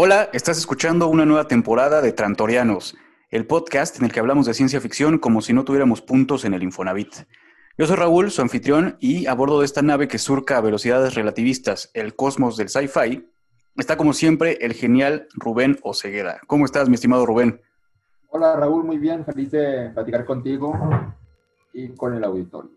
[0.00, 2.96] Hola, estás escuchando una nueva temporada de Trantorianos,
[3.30, 6.54] el podcast en el que hablamos de ciencia ficción como si no tuviéramos puntos en
[6.54, 7.12] el Infonavit.
[7.76, 11.16] Yo soy Raúl, su anfitrión, y a bordo de esta nave que surca a velocidades
[11.16, 13.28] relativistas, el cosmos del sci-fi,
[13.76, 16.42] está como siempre el genial Rubén Oceguera.
[16.46, 17.60] ¿Cómo estás, mi estimado Rubén?
[18.28, 20.78] Hola Raúl, muy bien, feliz de platicar contigo
[21.72, 22.70] y con el auditorio.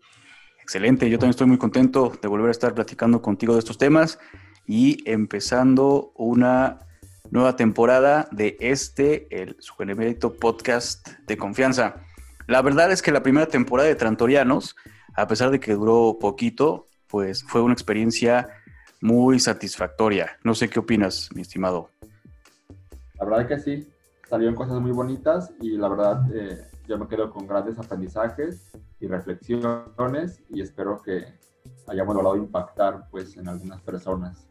[0.59, 4.17] Excelente, yo también estoy muy contento de volver a estar platicando contigo de estos temas
[4.65, 6.88] y empezando una
[7.32, 11.95] nueva temporada de este, el Sugenemérito Podcast de Confianza.
[12.45, 14.76] La verdad es que la primera temporada de Trantorianos,
[15.16, 18.49] a pesar de que duró poquito, pues fue una experiencia
[19.02, 20.38] muy satisfactoria.
[20.44, 21.90] No sé qué opinas, mi estimado.
[23.17, 23.90] La verdad que sí,
[24.29, 29.07] salieron cosas muy bonitas y la verdad eh, yo me quedo con grandes aprendizajes y
[29.07, 31.40] reflexiones y espero que
[31.88, 34.51] hayamos logrado impactar pues en algunas personas.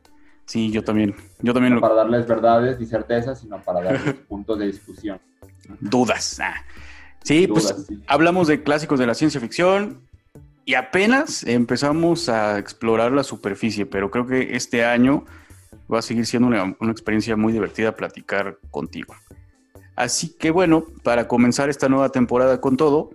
[0.51, 1.15] Sí, yo también.
[1.43, 5.21] Yo también no Para darles verdades y certezas, sino para darles puntos de discusión.
[5.79, 6.41] Dudas.
[6.43, 6.55] Ah.
[7.23, 7.73] Sí, pues
[8.09, 10.01] hablamos de clásicos de la ciencia ficción
[10.65, 15.25] y apenas empezamos a explorar la superficie, pero creo que este año
[15.93, 19.15] va a seguir siendo una, una experiencia muy divertida platicar contigo.
[19.95, 23.11] Así que bueno, para comenzar esta nueva temporada con todo,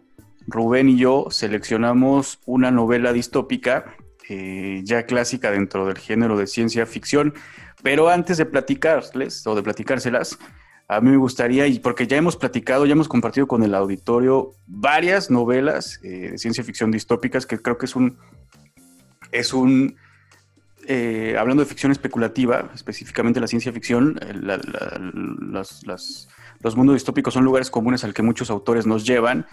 [0.48, 3.94] Rubén y yo seleccionamos una novela distópica
[4.30, 7.34] eh, ya clásica dentro del género de ciencia ficción.
[7.84, 10.40] Pero antes de platicarles o de platicárselas,
[10.88, 14.54] a mí me gustaría, y porque ya hemos platicado, ya hemos compartido con el auditorio
[14.68, 18.18] varias novelas eh, de ciencia ficción distópicas, que creo que es un,
[19.32, 19.96] es un,
[20.88, 24.20] eh, hablando de ficción especulativa, específicamente la ciencia ficción,
[26.62, 29.48] los mundos distópicos son lugares comunes al que muchos autores nos llevan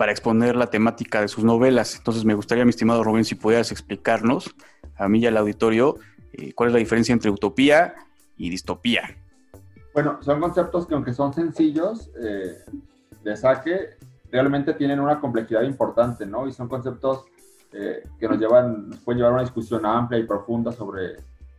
[0.00, 1.94] para exponer la temática de sus novelas.
[1.98, 4.50] Entonces me gustaría, mi estimado Rubén, si pudieras explicarnos
[4.96, 5.98] a mí y al auditorio
[6.32, 7.92] eh, cuál es la diferencia entre utopía
[8.38, 9.14] y distopía.
[9.92, 12.64] Bueno, son conceptos que aunque son sencillos eh,
[13.22, 13.90] de saque,
[14.32, 16.48] realmente tienen una complejidad importante, ¿no?
[16.48, 17.26] Y son conceptos
[17.74, 21.16] eh, que nos llevan, nos pueden llevar a una discusión amplia y profunda sobre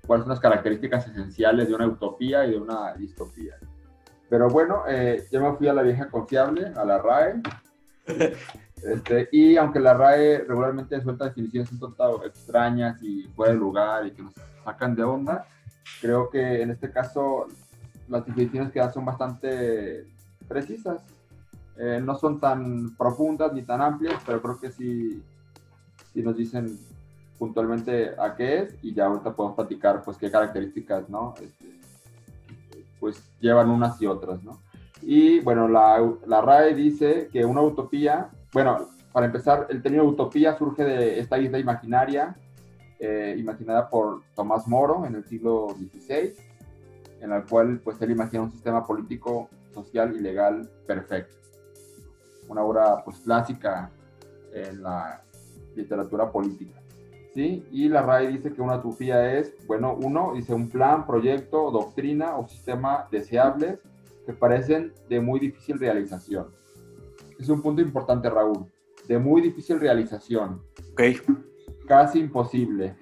[0.08, 3.54] cuáles son las características esenciales de una utopía y de una distopía.
[4.32, 4.82] Pero bueno,
[5.30, 7.42] yo me fui a la vieja confiable, a la RAE,
[8.06, 14.08] este, y aunque la RAE regularmente suelta definiciones un tanto extrañas y fuera de lugar
[14.08, 15.46] y que nos sacan de onda,
[16.02, 17.48] creo que en este caso
[18.08, 20.06] las definiciones que dan son bastante
[20.48, 21.02] precisas.
[21.78, 25.24] Eh, no son tan profundas ni tan amplias, pero creo que sí,
[26.14, 26.78] sí, nos dicen
[27.40, 31.34] puntualmente a qué es y ya ahorita podemos platicar pues qué características, ¿no?
[31.42, 31.80] Este,
[33.00, 34.60] pues llevan unas y otras, ¿no?
[35.02, 40.58] Y bueno, la, la RAE dice que una utopía, bueno, para empezar, el término utopía
[40.58, 42.36] surge de esta isla imaginaria,
[43.00, 46.34] eh, imaginada por Tomás Moro en el siglo XVI,
[47.20, 51.36] en la cual pues él imagina un sistema político, social y legal perfecto.
[52.48, 53.90] Una obra pues clásica
[54.54, 55.24] en la
[55.76, 56.80] literatura política.
[57.34, 57.66] ¿Sí?
[57.72, 62.36] Y la RAE dice que una utopía es, bueno, uno, dice un plan, proyecto, doctrina
[62.36, 63.80] o sistema deseables
[64.26, 66.48] que parecen de muy difícil realización.
[67.40, 68.72] Es un punto importante, Raúl.
[69.08, 70.62] De muy difícil realización.
[70.92, 71.02] Ok.
[71.88, 72.96] Casi imposible.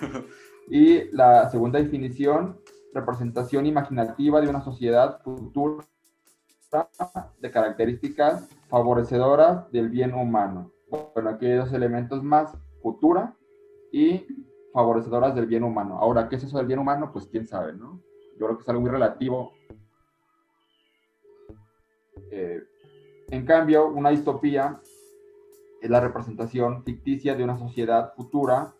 [0.68, 2.58] y la segunda definición,
[2.92, 5.84] representación imaginativa de una sociedad futura
[7.38, 10.72] de características favorecedoras del bien humano.
[11.14, 13.36] Bueno, aquí hay dos elementos más, futura
[13.92, 14.26] y
[14.72, 15.98] favorecedoras del bien humano.
[15.98, 17.10] Ahora, ¿qué es eso del bien humano?
[17.12, 18.00] Pues quién sabe, ¿no?
[18.38, 19.52] Yo creo que es algo muy relativo
[22.34, 22.64] eh,
[23.28, 24.80] en cambio, una distopía
[25.80, 28.74] es la representación ficticia de una sociedad futura,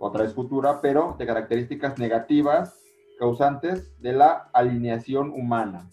[0.00, 2.82] otra vez futura, pero de características negativas
[3.18, 5.90] causantes de la alineación humana.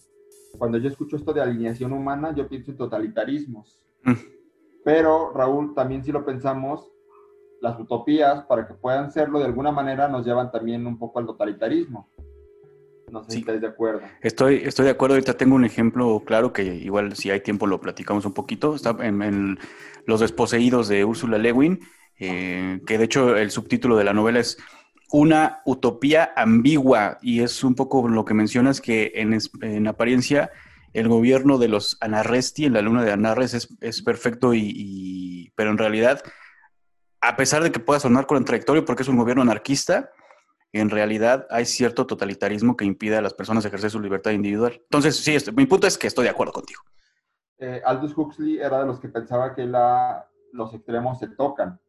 [0.58, 3.80] Cuando yo escucho esto de alineación humana, yo pienso en totalitarismos.
[4.04, 4.12] Mm.
[4.84, 6.90] Pero, Raúl, también si lo pensamos,
[7.60, 11.26] las utopías, para que puedan serlo, de alguna manera nos llevan también un poco al
[11.26, 12.08] totalitarismo.
[13.10, 14.02] No sé si estás de acuerdo.
[14.20, 15.14] Estoy, estoy de acuerdo.
[15.14, 18.74] Ahorita tengo un ejemplo claro que igual si hay tiempo lo platicamos un poquito.
[18.74, 19.58] Está en,
[20.06, 21.80] Los desposeídos de Úrsula Lewin,
[22.18, 24.58] eh, que de hecho el subtítulo de la novela es
[25.12, 30.50] Una utopía ambigua y es un poco lo que mencionas que en, apariencia
[30.92, 35.78] el gobierno de los Anarresti en la luna de Anarres es, perfecto y, pero en
[35.78, 36.22] realidad
[37.20, 40.10] a pesar de que pueda sonar contradictorio porque es un gobierno anarquista,
[40.80, 44.80] en realidad hay cierto totalitarismo que impide a las personas ejercer su libertad individual.
[44.82, 46.82] Entonces, sí, este, mi punto es que estoy de acuerdo contigo.
[47.58, 51.80] Eh, Aldous Huxley era de los que pensaba que la, los extremos se tocan.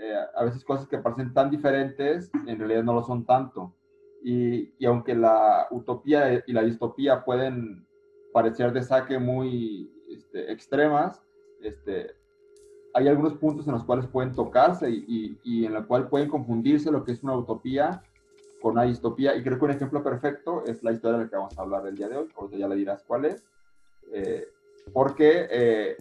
[0.00, 3.74] Eh, a veces cosas que parecen tan diferentes, en realidad no lo son tanto.
[4.22, 7.86] Y, y, aunque la utopía y la distopía pueden
[8.32, 11.22] parecer de saque muy este, extremas,
[11.60, 12.16] este,
[12.94, 16.90] hay algunos puntos en los cuales pueden tocarse y, y, en la cual pueden confundirse
[16.90, 18.02] lo que es una utopía
[18.64, 19.36] con una distopía.
[19.36, 21.86] Y creo que un ejemplo perfecto es la historia de la que vamos a hablar
[21.86, 22.28] el día de hoy.
[22.34, 23.44] Ahorita ya le dirás cuál es.
[24.10, 24.48] Eh,
[24.90, 25.96] porque eh,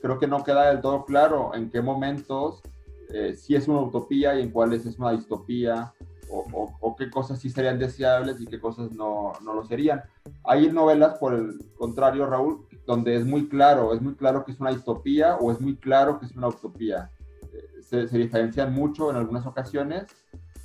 [0.00, 2.62] creo que no queda del todo claro en qué momentos
[3.10, 5.92] eh, si es una utopía y en cuáles es una distopía,
[6.30, 10.02] o, qué cosas sí serían deseables y qué cosas no, no, lo serían.
[10.42, 14.58] Hay novelas, por el contrario, Raúl, donde es muy claro, es muy claro que es
[14.58, 17.10] una distopía o es muy claro que es una utopía.
[17.52, 20.06] Eh, se, se diferencian mucho en algunas ocasiones,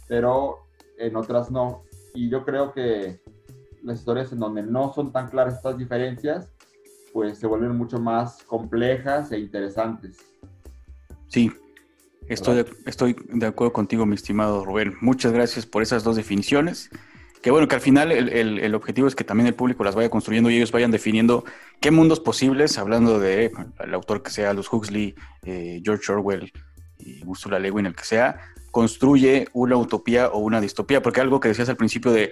[0.07, 0.70] pero
[1.07, 1.83] en otras no.
[2.13, 3.21] Y yo creo que
[3.83, 6.49] las historias en donde no son tan claras estas diferencias,
[7.13, 10.17] pues se vuelven mucho más complejas e interesantes.
[11.27, 11.51] Sí,
[12.27, 14.95] estoy de, estoy de acuerdo contigo, mi estimado Rubén.
[15.01, 16.89] Muchas gracias por esas dos definiciones.
[17.41, 20.11] Que bueno, que al final el, el, objetivo es que también el público las vaya
[20.11, 21.43] construyendo y ellos vayan definiendo
[21.79, 26.51] qué mundos posibles, hablando de el autor que sea, Luz Huxley, eh, George Orwell
[26.99, 31.39] y Ursula Le Guin, el que sea, construye una utopía o una distopía, porque algo
[31.39, 32.31] que decías al principio de,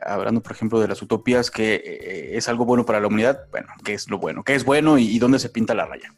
[0.00, 3.68] hablando por ejemplo de las utopías, que eh, es algo bueno para la humanidad, bueno,
[3.84, 4.44] ¿qué es lo bueno?
[4.44, 6.14] ¿Qué es bueno y, dónde se pinta la raya?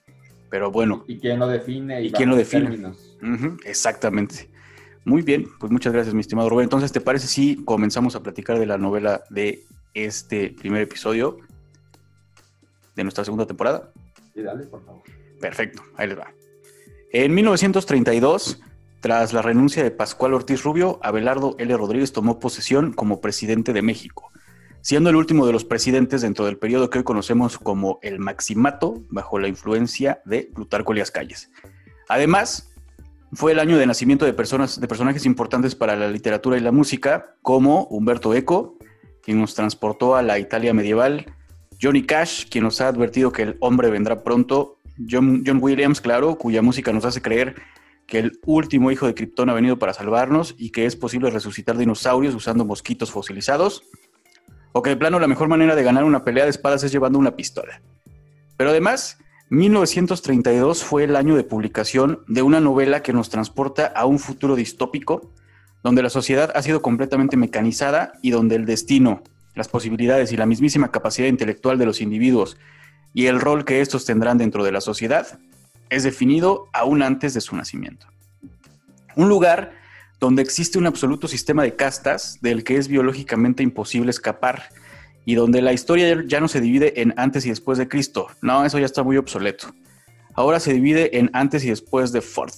[0.50, 1.04] Pero bueno.
[1.06, 2.02] ¿Y quién lo define?
[2.02, 2.92] ¿Y, quién lo define?
[3.64, 4.50] exactamente.
[5.04, 6.64] Muy bien, pues muchas gracias, mi estimado Rubén.
[6.64, 9.64] Entonces, ¿te parece si comenzamos a platicar de la novela de
[9.94, 11.38] este primer episodio
[12.96, 13.92] de nuestra segunda temporada?
[14.34, 15.02] Sí, dale, por favor.
[15.40, 16.32] Perfecto, ahí les va.
[17.12, 18.60] En 1932
[19.00, 21.74] tras la renuncia de Pascual Ortiz Rubio, Abelardo L.
[21.76, 24.30] Rodríguez tomó posesión como presidente de México,
[24.82, 29.02] siendo el último de los presidentes dentro del periodo que hoy conocemos como el Maximato,
[29.08, 31.50] bajo la influencia de Plutarco Elias Calles.
[32.08, 32.70] Además,
[33.32, 36.72] fue el año de nacimiento de, personas, de personajes importantes para la literatura y la
[36.72, 38.76] música, como Humberto Eco,
[39.22, 41.26] quien nos transportó a la Italia medieval,
[41.80, 44.76] Johnny Cash, quien nos ha advertido que el hombre vendrá pronto,
[45.08, 47.54] John, John Williams, claro, cuya música nos hace creer
[48.10, 51.78] que el último hijo de Krypton ha venido para salvarnos y que es posible resucitar
[51.78, 53.84] dinosaurios usando mosquitos fosilizados,
[54.72, 57.18] o que de plano la mejor manera de ganar una pelea de espadas es llevando
[57.18, 57.80] una pistola.
[58.56, 59.16] Pero además,
[59.48, 64.56] 1932 fue el año de publicación de una novela que nos transporta a un futuro
[64.56, 65.32] distópico,
[65.82, 69.22] donde la sociedad ha sido completamente mecanizada y donde el destino,
[69.54, 72.58] las posibilidades y la mismísima capacidad intelectual de los individuos
[73.14, 75.38] y el rol que estos tendrán dentro de la sociedad
[75.90, 78.06] es definido aún antes de su nacimiento.
[79.16, 79.72] Un lugar
[80.20, 84.68] donde existe un absoluto sistema de castas del que es biológicamente imposible escapar
[85.24, 88.28] y donde la historia ya no se divide en antes y después de Cristo.
[88.42, 89.74] No, eso ya está muy obsoleto.
[90.34, 92.52] Ahora se divide en antes y después de Ford.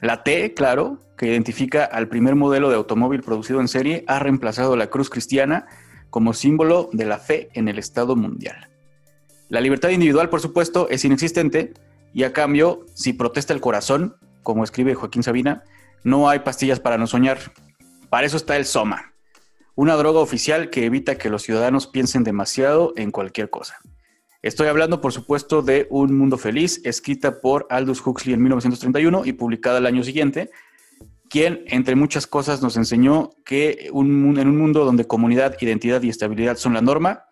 [0.00, 4.76] La T, claro, que identifica al primer modelo de automóvil producido en serie, ha reemplazado
[4.76, 5.66] la cruz cristiana
[6.10, 8.68] como símbolo de la fe en el Estado mundial.
[9.48, 11.72] La libertad individual, por supuesto, es inexistente,
[12.12, 15.64] y a cambio, si protesta el corazón, como escribe Joaquín Sabina,
[16.04, 17.38] no hay pastillas para no soñar.
[18.10, 19.12] Para eso está el Soma,
[19.74, 23.76] una droga oficial que evita que los ciudadanos piensen demasiado en cualquier cosa.
[24.40, 29.32] Estoy hablando, por supuesto, de Un Mundo Feliz, escrita por Aldous Huxley en 1931 y
[29.32, 30.50] publicada el año siguiente,
[31.28, 36.56] quien, entre muchas cosas, nos enseñó que en un mundo donde comunidad, identidad y estabilidad
[36.56, 37.24] son la norma,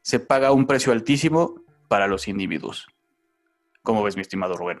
[0.00, 2.86] se paga un precio altísimo para los individuos.
[3.84, 4.78] ¿Cómo ves, mi estimado Rubén?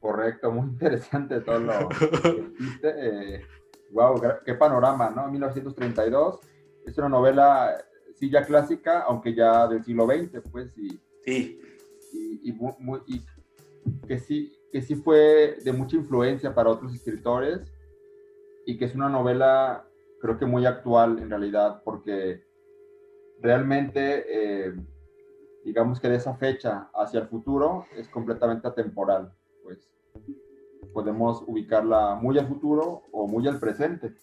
[0.00, 3.46] Correcto, muy interesante todo lo que dijiste.
[3.92, 5.30] wow, eh, qué panorama, ¿no?
[5.30, 6.40] 1932
[6.86, 7.76] es una novela,
[8.14, 11.60] sí, ya clásica, aunque ya del siglo XX, pues, y, sí.
[12.42, 13.24] y,
[14.06, 17.60] que sí, que sí fue de mucha influencia para otros escritores
[18.64, 19.86] y que es una novela,
[20.22, 22.42] creo que muy actual en realidad, porque
[23.42, 24.74] realmente eh,
[25.64, 29.90] digamos que de esa fecha hacia el futuro es completamente atemporal, pues
[30.92, 34.14] podemos ubicarla muy al futuro o muy al presente,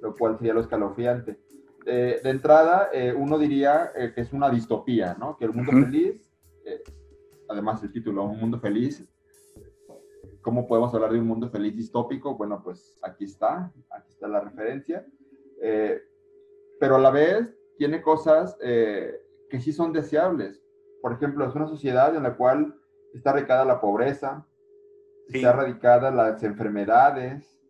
[0.00, 1.38] lo cual sería lo escalofriante.
[1.84, 5.36] de entrada, eh, uno diría eh, que es una distopía, ¿no?
[5.36, 6.32] Que el mundo feliz,
[6.64, 6.82] eh,
[7.48, 9.04] además el título, un mundo feliz,
[10.40, 12.36] ¿cómo podemos hablar de un mundo feliz distópico?
[12.36, 15.06] Bueno, pues aquí está, aquí está la referencia,
[16.80, 20.61] pero a la vez tiene cosas que sí son deseables,
[21.02, 22.74] por ejemplo, es una sociedad en la cual
[23.12, 24.46] está radicada la pobreza,
[25.28, 27.60] está radicada las enfermedades,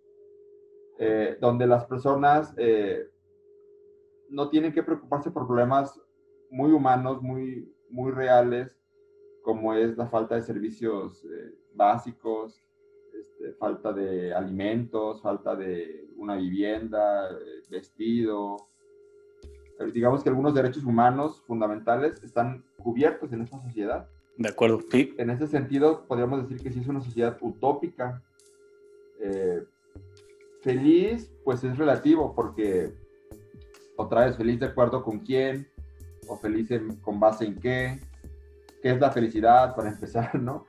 [0.98, 3.08] eh, donde las personas eh,
[4.28, 6.00] no tienen que preocuparse por problemas
[6.50, 8.78] muy humanos, muy, muy reales,
[9.42, 12.62] como es la falta de servicios eh, básicos,
[13.18, 17.28] este, este, falta de alimentos, falta de una vivienda,
[17.68, 18.56] vestido.
[19.86, 24.08] Digamos que algunos derechos humanos fundamentales están cubiertos en esta sociedad.
[24.36, 25.14] De acuerdo, sí.
[25.18, 28.22] En ese sentido, podríamos decir que sí es una sociedad utópica.
[29.20, 29.64] Eh,
[30.62, 32.94] feliz, pues es relativo, porque
[33.96, 35.68] otra vez, feliz de acuerdo con quién,
[36.28, 36.68] o feliz
[37.02, 38.00] con base en qué,
[38.82, 40.66] qué es la felicidad, para empezar, ¿no?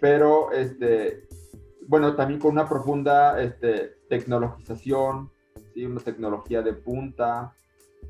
[0.00, 1.26] pero, este,
[1.86, 5.30] bueno, también con una profunda este, tecnologización,
[5.72, 5.86] ¿sí?
[5.86, 7.54] una tecnología de punta,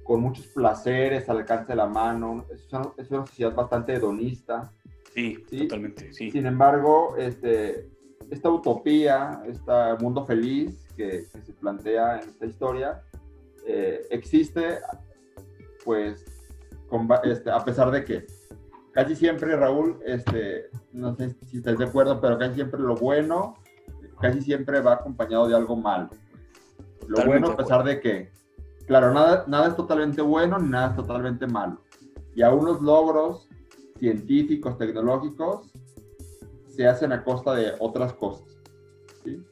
[0.04, 2.44] con muchos placeres al alcance de la mano.
[2.52, 4.70] Es una, es una sociedad bastante hedonista.
[5.14, 6.30] Sí, totalmente, sí.
[6.30, 7.88] Sin embargo, este,
[8.30, 13.02] esta utopía, este mundo feliz que, se plantea en esta historia,
[13.66, 14.78] eh, existe,
[15.84, 16.25] pues,
[17.25, 18.26] este, a pesar de que
[18.92, 23.56] casi siempre, Raúl, este, no sé si estás de acuerdo, pero casi siempre lo bueno,
[24.20, 26.11] casi siempre va acompañado de algo malo.
[27.08, 28.30] Lo bueno, a pesar de que
[28.87, 31.81] Claro, nada, nada es totalmente bueno ni nada es totalmente malo.
[32.35, 33.49] Y los logros
[33.99, 35.73] científicos, tecnológicos,
[36.69, 38.59] se hacen a costa de otras cosas.
[39.25, 39.43] ¿sí?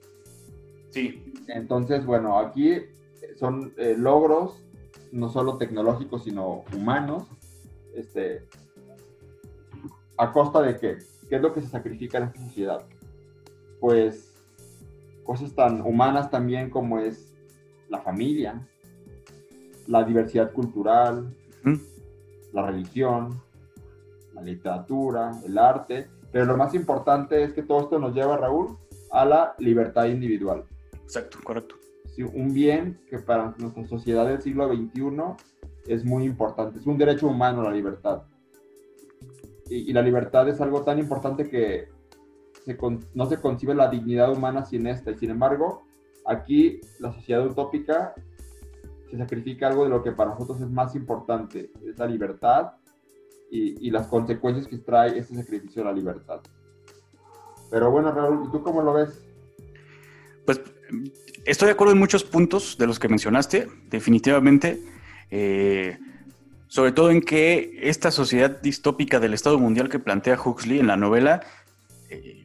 [0.90, 1.32] Sí.
[1.48, 2.82] Entonces, bueno, aquí
[3.36, 4.62] son eh, logros
[5.12, 7.24] no solo tecnológicos, sino humanos.
[7.94, 8.46] Este,
[10.16, 10.98] ¿A costa de qué?
[11.28, 12.84] ¿Qué es lo que se sacrifica en esta sociedad?
[13.80, 14.34] Pues
[15.24, 17.32] cosas tan humanas también como es
[17.88, 18.66] la familia,
[19.86, 21.34] la diversidad cultural,
[22.52, 23.40] la religión,
[24.34, 28.76] la literatura, el arte, pero lo más importante es que todo esto nos lleva, Raúl,
[29.10, 30.64] a la libertad individual.
[31.02, 31.76] Exacto, correcto.
[32.06, 35.02] Sí, un bien que para nuestra sociedad del siglo XXI
[35.86, 38.22] es muy importante, es un derecho humano la libertad.
[39.68, 41.88] Y, la libertad es algo tan importante que
[43.14, 45.10] no se concibe la dignidad humana sin esta.
[45.10, 45.84] Y sin embargo,
[46.26, 48.14] aquí la sociedad utópica
[49.12, 52.72] se sacrifica algo de lo que para nosotros es más importante, es la libertad
[53.50, 56.40] y, las consecuencias que trae ese sacrificio a la libertad.
[57.70, 59.20] Pero bueno, Raúl, ¿y tú cómo lo ves?
[60.46, 60.62] Pues
[61.44, 64.82] estoy de acuerdo en muchos puntos de los que mencionaste, definitivamente.
[65.30, 65.98] Eh,
[66.68, 70.96] sobre todo en que esta sociedad distópica del Estado mundial que plantea Huxley en la
[70.96, 71.42] novela
[72.08, 72.41] eh,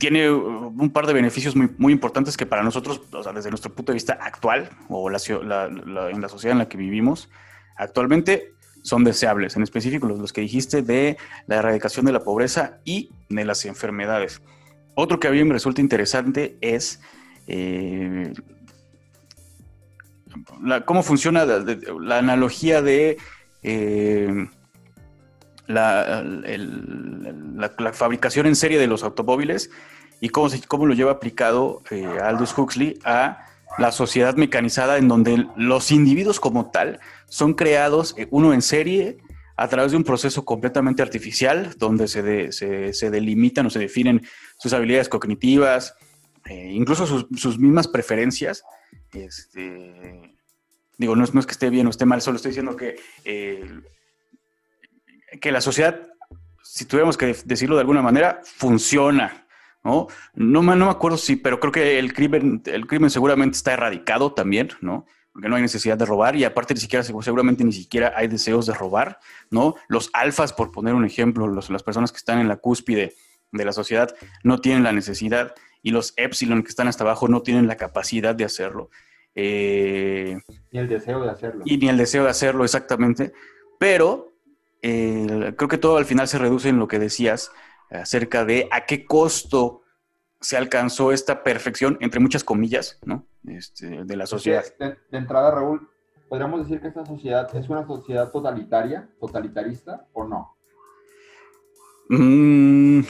[0.00, 3.72] tiene un par de beneficios muy, muy importantes que para nosotros, o sea, desde nuestro
[3.72, 7.28] punto de vista actual o en la sociedad en la que vivimos,
[7.76, 12.78] actualmente son deseables, en específico los, los, que dijiste de la erradicación de la pobreza
[12.86, 14.40] y de las enfermedades.
[14.94, 17.02] Otro que a mí me resulta interesante es
[17.46, 18.32] eh,
[20.86, 23.18] cómo funciona la, analogía de
[23.62, 24.48] eh,
[25.66, 29.70] la, la, fabricación en serie de los automóviles
[30.20, 33.46] y cómo, se, cómo lo lleva aplicado eh, Aldous Huxley a
[33.78, 39.18] la sociedad mecanizada en donde los individuos como tal son creados eh, uno en serie
[39.56, 44.22] a través de un proceso completamente artificial donde se, se, delimitan o se definen
[44.58, 45.94] sus habilidades cognitivas,
[46.46, 48.64] eh, incluso sus, mismas preferencias.
[49.12, 50.34] Este,
[50.96, 52.96] digo, no es, no es, que esté bien o esté mal, solo estoy diciendo que
[55.38, 56.00] que la sociedad,
[56.62, 59.46] si tuviéramos que decirlo de alguna manera, funciona.
[59.84, 60.08] ¿No?
[60.34, 64.32] No, no me acuerdo si, pero creo que el crimen, el crimen seguramente está erradicado
[64.32, 65.06] también, ¿no?
[65.32, 68.66] Porque no hay necesidad de robar y aparte ni siquiera, seguramente ni siquiera hay deseos
[68.66, 69.18] de robar,
[69.50, 69.74] ¿no?
[69.88, 73.14] Los alfas, por poner un ejemplo, las personas que están en la cúspide
[73.52, 77.42] de la sociedad no tienen la necesidad y los epsilon que están hasta abajo no
[77.42, 78.90] tienen la capacidad de hacerlo.
[79.34, 80.38] Eh,
[80.72, 81.62] ni el deseo de hacerlo.
[81.64, 83.32] Y ni el deseo de hacerlo, exactamente.
[83.78, 84.30] Pero
[84.80, 87.52] creo que todo al final se reduce en lo que decías
[87.90, 89.82] acerca de a qué costo
[90.40, 93.26] se alcanzó esta perfección, entre muchas comillas, ¿no?
[93.46, 94.64] Este, de la sociedad.
[94.78, 95.88] De, entrada, Raúl,
[96.28, 100.56] ¿podríamos decir que esta sociedad es una sociedad totalitaria, totalitarista o no?
[102.08, 103.02] Mm,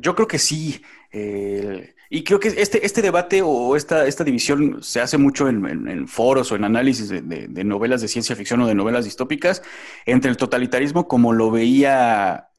[0.00, 0.82] yo, creo que sí.
[1.12, 6.06] Eh, y creo que este, este debate o esta, esta división se hace mucho en,
[6.08, 9.62] foros o en análisis de, novelas de ciencia ficción o de novelas distópicas
[10.04, 12.50] entre el totalitarismo como lo veía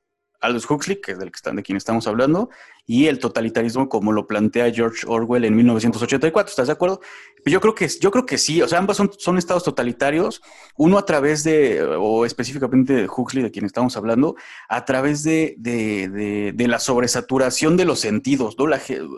[0.43, 2.50] Aldous Huxley, que es del que están, de quien estamos hablando,
[2.85, 6.50] y el totalitarismo como lo plantea George Orwell en 1984.
[6.50, 7.00] ¿Estás de acuerdo?
[7.45, 8.62] Yo creo que, yo creo que sí.
[8.62, 10.41] O sea, ambos son, son estados totalitarios,
[10.77, 14.35] uno a través de, o específicamente de Huxley, de quien estamos hablando,
[14.67, 18.65] a través de, de, la sobresaturación de los sentidos, ¿no?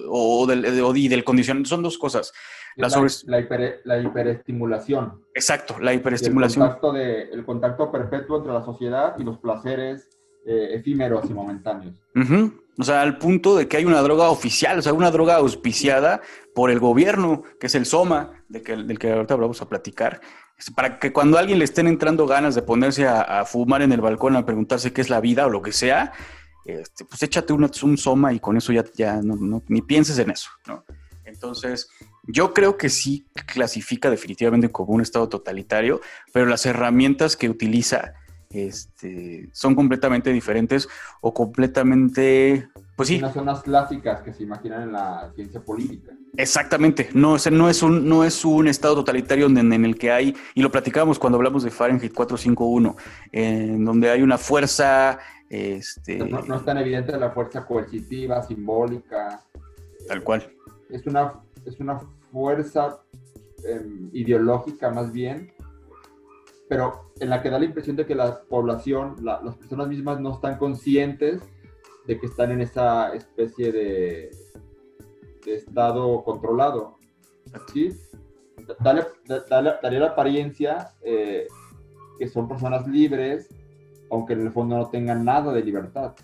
[0.09, 0.65] o, del,
[0.95, 1.69] y del condicionamiento.
[1.69, 2.33] Son dos cosas.
[2.75, 2.89] La,
[3.85, 5.23] la, hiperestimulación.
[5.33, 6.61] Exacto, la hiperestimulación.
[6.61, 10.09] El contacto, de, el contacto perpetuo entre la sociedad y los placeres
[10.45, 11.95] eh, efímeros y momentáneos.
[12.77, 16.21] O sea, al punto de que hay una droga oficial, o sea, una droga auspiciada
[16.53, 20.19] por el gobierno, que es el SOMA, de que, del que ahorita vamos a platicar,
[20.75, 24.01] para que cuando a alguien le estén entrando ganas de ponerse a, fumar en el
[24.01, 26.11] balcón, a preguntarse qué es la vida o lo que sea,
[26.65, 30.31] este, pues échate un, un soma y con eso ya, ya no, ni pienses en
[30.31, 30.83] eso, ¿no?
[31.23, 31.89] Entonces,
[32.23, 36.01] yo creo que sí clasifica definitivamente como un estado totalitario,
[36.33, 38.13] pero las herramientas que utiliza
[38.55, 40.87] este, son completamente diferentes
[41.21, 43.19] o completamente, pues sí.
[43.19, 46.13] No son las clásicas que se imaginan en la ciencia política.
[46.37, 50.61] Exactamente, no, no, es, un, no es un estado totalitario en, el que hay, y
[50.61, 52.95] lo platicábamos cuando hablamos de Fahrenheit 451,
[53.31, 55.19] en donde hay una fuerza...
[55.49, 56.17] Este...
[56.17, 59.41] No, es tan evidente la fuerza coercitiva, simbólica.
[60.07, 60.51] Tal cual.
[60.89, 61.33] Es una,
[61.65, 61.99] es una
[62.31, 62.99] fuerza
[63.63, 65.51] em, ideológica más bien,
[66.67, 70.33] pero en la que da la impresión de que la población, las personas mismas no
[70.33, 71.41] están conscientes
[72.07, 74.31] de que están en esa especie de,
[75.45, 76.97] estado controlado.
[77.71, 77.91] ¿sí?
[78.79, 81.47] daría la apariencia eh,
[82.17, 83.47] que son personas libres,
[84.09, 86.15] aunque en el fondo no tengan nada de libertad.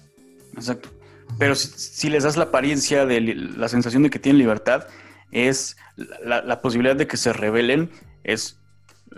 [0.54, 0.90] Exacto.
[1.38, 4.88] Pero si, les das la apariencia de la sensación de que tienen libertad,
[5.32, 5.78] es
[6.24, 7.90] la, la posibilidad de que se rebelen
[8.24, 8.61] es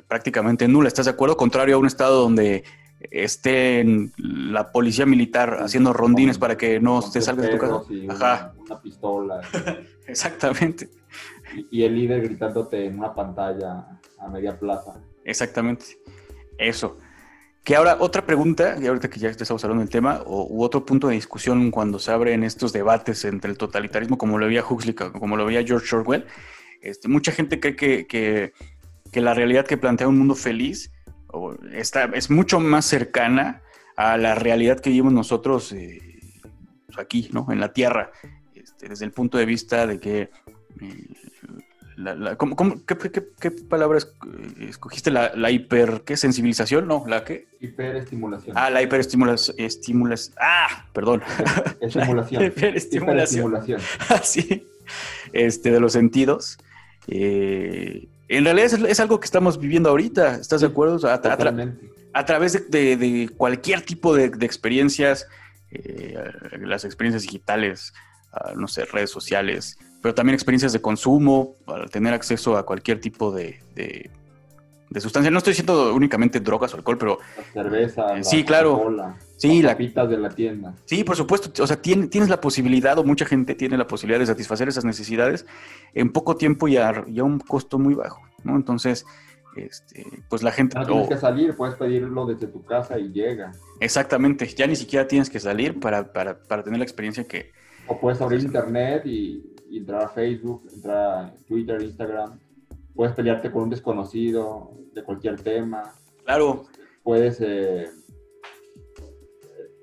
[0.07, 0.87] prácticamente nula.
[0.87, 1.37] ¿Estás de acuerdo?
[1.37, 2.63] Contrario a un estado donde
[3.11, 3.85] esté
[4.17, 7.83] la policía militar haciendo rondines para que no te salgas de tu casa.
[8.09, 8.53] Ajá.
[8.57, 9.41] Una, pistola.
[10.07, 10.89] Exactamente.
[11.69, 15.01] Y, el líder gritándote en una pantalla a media plaza.
[15.23, 15.85] Exactamente.
[16.57, 16.97] Eso.
[17.63, 20.85] Que ahora, otra pregunta, y ahorita que ya estamos hablando del tema, o, u otro
[20.85, 24.93] punto de discusión cuando se abren estos debates entre el totalitarismo, como lo veía Huxley,
[24.93, 26.25] como lo veía George Orwell,
[26.81, 28.53] este, mucha gente cree que que
[29.21, 30.91] la realidad que plantea un mundo feliz
[31.71, 33.61] está, es mucho más cercana
[33.95, 36.19] a la realidad que vivimos nosotros eh,
[36.87, 37.47] pues aquí, ¿no?
[37.51, 38.11] En la Tierra,
[38.53, 40.29] este, desde el punto de vista de que...
[40.81, 41.07] Eh,
[43.39, 45.11] qué, palabra eh, escogiste?
[45.11, 46.01] La, hiper...
[46.05, 46.17] ¿Qué?
[46.17, 46.87] ¿Sensibilización?
[46.87, 47.47] No, ¿la qué?
[47.59, 48.57] Hiperestimulación.
[48.57, 49.55] Ah, la hiperestimulación.
[49.59, 51.21] Estimulas, ah, perdón.
[51.81, 52.43] Estimulación.
[52.45, 53.53] hiperestimulación.
[54.09, 54.67] Ah, sí.
[55.33, 56.57] Este, de los sentidos.
[57.07, 61.07] Eh, en realidad es, algo que estamos viviendo ahorita, ¿estás de acuerdo?
[61.07, 65.27] a, a, través de, cualquier tipo de, experiencias,
[65.71, 66.17] eh,
[66.61, 67.93] las experiencias digitales,
[68.55, 73.31] no sé, redes sociales, pero también experiencias de consumo, para tener acceso a cualquier tipo
[73.31, 73.59] de,
[74.93, 75.31] de sustancia.
[75.31, 77.17] No estoy diciendo únicamente drogas o alcohol, pero...
[77.55, 79.15] La cerveza, eh, sí, claro.
[79.49, 80.73] Sí, las papitas de la tienda.
[80.85, 81.63] Sí, por supuesto.
[81.63, 85.45] O sea, tienes la posibilidad, o mucha gente tiene la posibilidad de satisfacer esas necesidades
[85.93, 88.55] en poco tiempo y a, un costo muy bajo, ¿no?
[88.55, 89.05] Entonces,
[89.55, 90.77] este, pues la gente...
[90.77, 93.51] No tienes que salir, puedes pedirlo desde tu casa y llega.
[93.79, 97.51] Exactamente, ya ni siquiera tienes que salir para, para, para tener la experiencia que...
[97.87, 102.39] O puedes abrir internet y, y entrar a Facebook, entrar a Twitter, Instagram
[102.95, 105.93] puedes pelearte con un desconocido de cualquier tema.
[106.23, 106.65] Claro.
[107.03, 107.89] Puedes eh,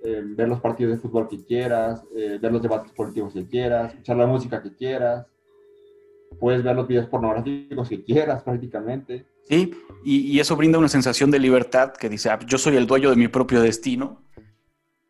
[0.03, 3.93] eh, ver los partidos de fútbol que quieras, eh, ver los debates políticos que quieras,
[3.93, 5.27] escuchar la música que quieras.
[6.39, 9.27] Puedes ver los videos pornográficos que quieras prácticamente.
[9.49, 13.11] Sí, y, eso brinda una sensación de libertad que dice, ah, yo soy el dueño
[13.11, 14.23] de mi propio destino.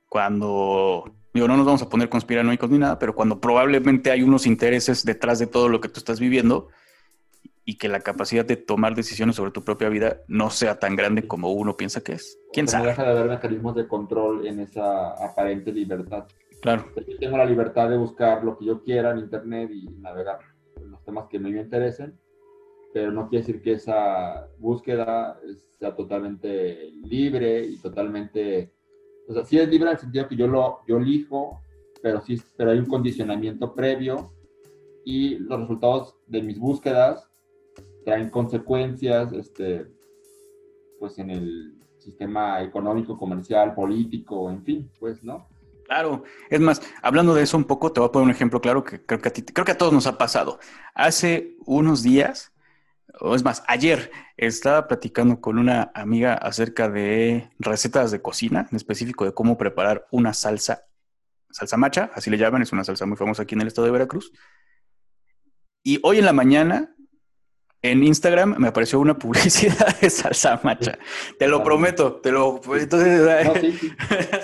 [0.09, 4.47] Cuando, digo, no nos vamos a poner conspiranoicos ni nada, pero cuando probablemente hay unos
[4.47, 6.69] intereses detrás de todo lo que tú estás viviendo,
[7.65, 11.27] y que la capacidad de tomar decisiones sobre tu propia vida no sea tan grande
[11.27, 12.39] como uno piensa que es.
[12.53, 12.89] ¿Quién sabe?
[12.89, 16.27] deja de haber mecanismos de control en esa aparente libertad.
[16.63, 16.87] Claro.
[16.97, 20.39] Yo tengo la libertad de buscar lo que yo quiera en Internet y navegar
[20.83, 22.19] los temas que me interesen,
[22.93, 25.39] pero no quiere decir que esa búsqueda
[25.79, 28.73] sea totalmente libre y totalmente...
[29.29, 31.63] O sea, sí es libre en el sentido que yo lo yo elijo,
[32.03, 34.33] pero, sí, pero hay un condicionamiento previo
[35.05, 37.30] y los resultados de mis búsquedas
[38.05, 39.87] traen consecuencias, este,
[40.99, 45.49] pues en el sistema económico, comercial, político, en fin, pues, ¿no?
[45.85, 48.85] Claro, es más, hablando de eso un poco, te voy a poner un ejemplo claro
[48.85, 50.61] que creo que a ti, creo que a todos nos ha pasado.
[50.95, 52.53] Hace unos días,
[53.21, 58.77] o es más, ayer estaba platicando con una amiga acerca de recetas de cocina, en
[58.77, 60.87] específico de cómo preparar una salsa,
[61.51, 63.93] salsa macha, así le llaman, es una salsa muy famosa aquí en el estado de
[63.93, 64.33] Veracruz.
[65.83, 66.95] Y hoy en la mañana
[67.83, 70.99] en Instagram me apareció una publicidad de salsa macha.
[71.39, 72.61] Te lo prometo, te lo.
[72.77, 73.27] Entonces,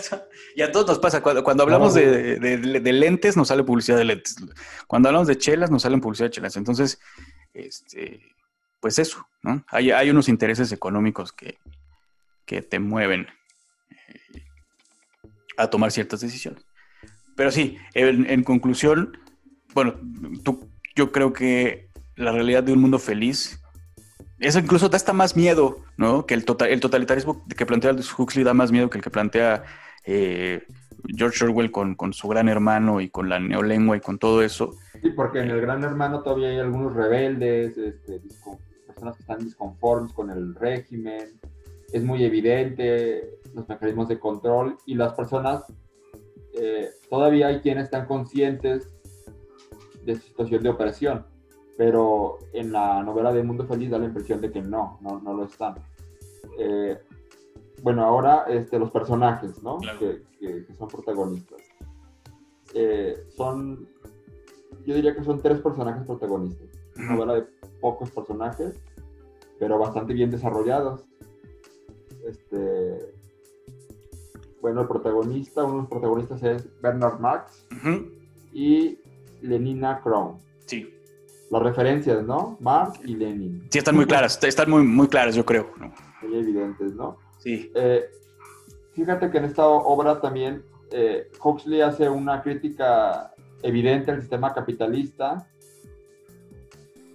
[0.57, 1.23] y a todos nos pasa.
[1.23, 4.37] Cuando, hablamos de, lentes, nos sale publicidad de lentes.
[4.87, 6.57] Cuando hablamos de chelas, nos salen publicidad de chelas.
[6.57, 6.99] Entonces,
[7.53, 8.21] este,
[8.81, 9.65] pues eso, ¿no?
[9.69, 11.59] Hay, hay unos intereses económicos que,
[12.47, 13.27] que te mueven
[13.91, 14.45] eh,
[15.59, 16.65] a tomar ciertas decisiones.
[17.35, 19.19] pero sí, en, conclusión,
[19.75, 20.01] bueno,
[20.43, 21.86] tú, yo creo que
[22.17, 23.61] la realidad de un mundo feliz
[24.39, 26.27] eso incluso da hasta más miedo, ¿no?
[26.27, 29.65] Que el, total, el totalitarismo que plantea Huxley da más miedo que el que plantea
[30.05, 30.63] eh,
[31.07, 34.75] George Orwell con, con, su gran hermano y con la neolengua y con todo eso.
[35.01, 38.21] Sí, porque en el gran hermano todavía hay algunos rebeldes, este,
[38.87, 41.41] personas que están disconformes con el régimen,
[41.93, 45.65] es muy evidente los mecanismos de control y las personas,
[46.61, 48.91] eh, todavía hay quienes están conscientes
[50.05, 51.27] de su situación de opresión,
[51.77, 55.35] pero en la novela de Mundo Feliz da la impresión de que no, no, no
[55.35, 55.75] lo están.
[56.59, 56.99] Eh,
[57.83, 59.79] bueno, ahora este, los personajes, ¿no?
[59.99, 61.61] Que, que, son protagonistas.
[62.75, 63.87] Eh, son,
[64.87, 66.69] yo diría que son tres personajes protagonistas.
[66.97, 67.47] Una novela de
[67.81, 68.83] pocos personajes,
[69.59, 71.05] pero bastante bien desarrollados.
[72.27, 73.15] Este,
[74.63, 77.67] bueno, el protagonista, uno de los protagonistas es Bernard Marx
[78.53, 78.99] y
[79.43, 80.39] Lenina Crown.
[80.65, 80.96] Sí.
[81.51, 82.57] Las referencias, ¿no?
[82.61, 83.67] Marx y Lenin.
[83.71, 85.71] Sí, están muy claras, están muy, muy claras, yo creo.
[86.23, 87.19] Muy evidentes, ¿no?
[87.39, 87.71] Sí.
[87.75, 88.05] Eh,
[88.93, 93.33] fíjate que en esta obra también eh, Huxley hace una crítica
[93.63, 95.49] evidente al sistema capitalista,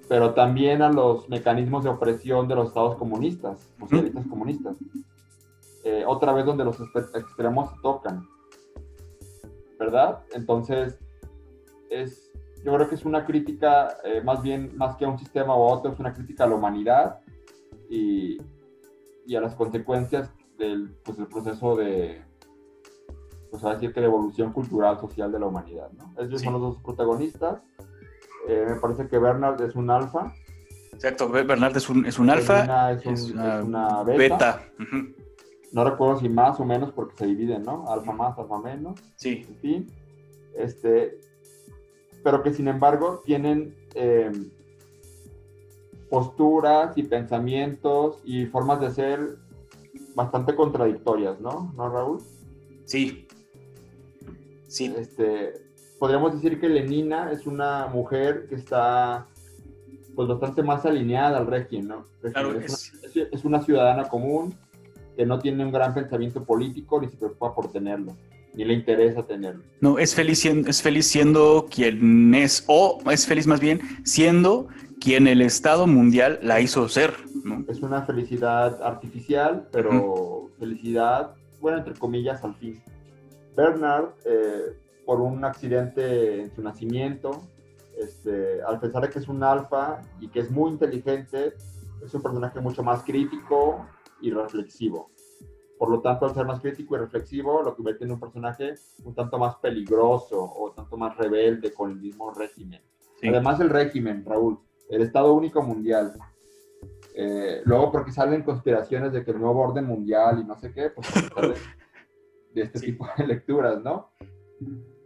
[0.07, 4.75] pero también a los mecanismos de opresión de los estados comunistas, socialistas comunistas.
[5.83, 6.77] Eh, otra vez donde los
[7.15, 8.27] extremos tocan,
[9.79, 10.19] ¿verdad?
[10.33, 10.99] Entonces,
[11.89, 12.30] es,
[12.63, 15.91] yo creo que es una crítica, más bien, más que a un sistema u otro,
[15.91, 17.19] es una crítica a la humanidad
[17.89, 18.37] y,
[19.25, 22.21] y a las consecuencias del, pues, proceso de,
[23.51, 25.91] pues a decir que de evolución cultural, social de la humanidad.
[25.91, 26.13] ¿no?
[26.17, 27.61] Ellos son los dos protagonistas.
[28.47, 30.33] Eh, me parece que Bernard es un alfa.
[30.93, 32.91] Exacto, Bernard es un, es un alfa.
[32.93, 34.63] Es, una, beta.
[35.73, 37.85] No recuerdo si más o menos porque se dividen, ¿no?
[37.87, 38.99] Alfa más, alfa menos.
[39.15, 39.45] Sí.
[39.47, 39.87] En fin.
[40.55, 41.19] Este,
[42.23, 44.31] pero que sin embargo tienen eh,
[46.09, 49.37] posturas y pensamientos y formas de ser
[50.13, 51.73] bastante contradictorias, ¿no?
[51.75, 52.19] ¿No, Raúl?
[52.85, 53.27] Sí.
[54.67, 54.93] Sí.
[54.97, 55.53] Este,
[55.99, 59.27] podríamos decir que Lenina es una mujer que está
[60.15, 62.05] pues bastante más alineada al régimen, ¿no?
[62.31, 64.53] Claro, es, Una, es, una, ciudadana común
[65.15, 68.15] que no tiene un gran pensamiento político ni se preocupa por tenerlo,
[68.53, 69.63] ni le interesa tenerlo.
[69.79, 74.67] No, es feliz, siendo, es feliz siendo quien es, o es feliz más bien siendo
[74.99, 77.13] quien el Estado mundial la hizo ser.
[77.67, 82.81] Es una felicidad artificial, pero felicidad, bueno, entre comillas, al fin.
[83.55, 87.41] Bernard, eh, por un accidente en su nacimiento,
[87.97, 91.53] este, al pensar que es un alfa y que es muy inteligente,
[92.03, 93.85] es un personaje mucho más crítico
[94.21, 95.09] y reflexivo.
[95.81, 99.15] Por lo tanto, al ser más crítico y reflexivo, lo convierte en un personaje un
[99.15, 102.79] tanto más peligroso o tanto más rebelde con el mismo régimen.
[103.27, 104.59] Además, el régimen, Raúl,
[104.91, 106.13] el Estado Único Mundial.
[107.15, 110.91] Eh, luego, porque salen conspiraciones de que el nuevo orden mundial y no sé qué,
[110.91, 111.07] pues
[112.53, 114.11] de, este tipo de lecturas, ¿no?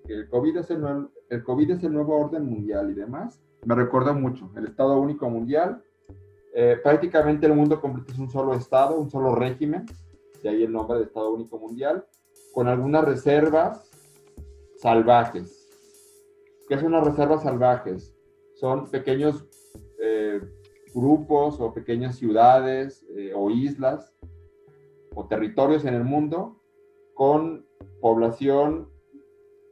[0.10, 3.42] El COVID, es el, nuevo, el COVID es el nuevo orden mundial y demás.
[3.64, 5.82] Me recuerda mucho, el Estado Único Mundial.
[6.54, 9.86] Eh, prácticamente el mundo completo es un solo Estado, un solo régimen,
[10.46, 12.06] de ahí el nombre de Estado Único Mundial,
[12.54, 13.90] con algunas reservas
[14.78, 15.68] salvajes.
[16.70, 18.16] ¿Qué son las reservas salvajes?
[18.54, 19.44] Son pequeños
[20.00, 20.40] eh,
[20.94, 24.14] grupos o pequeñas ciudades eh, o islas
[25.16, 26.62] o territorios en el mundo
[27.16, 27.66] con
[28.00, 28.88] población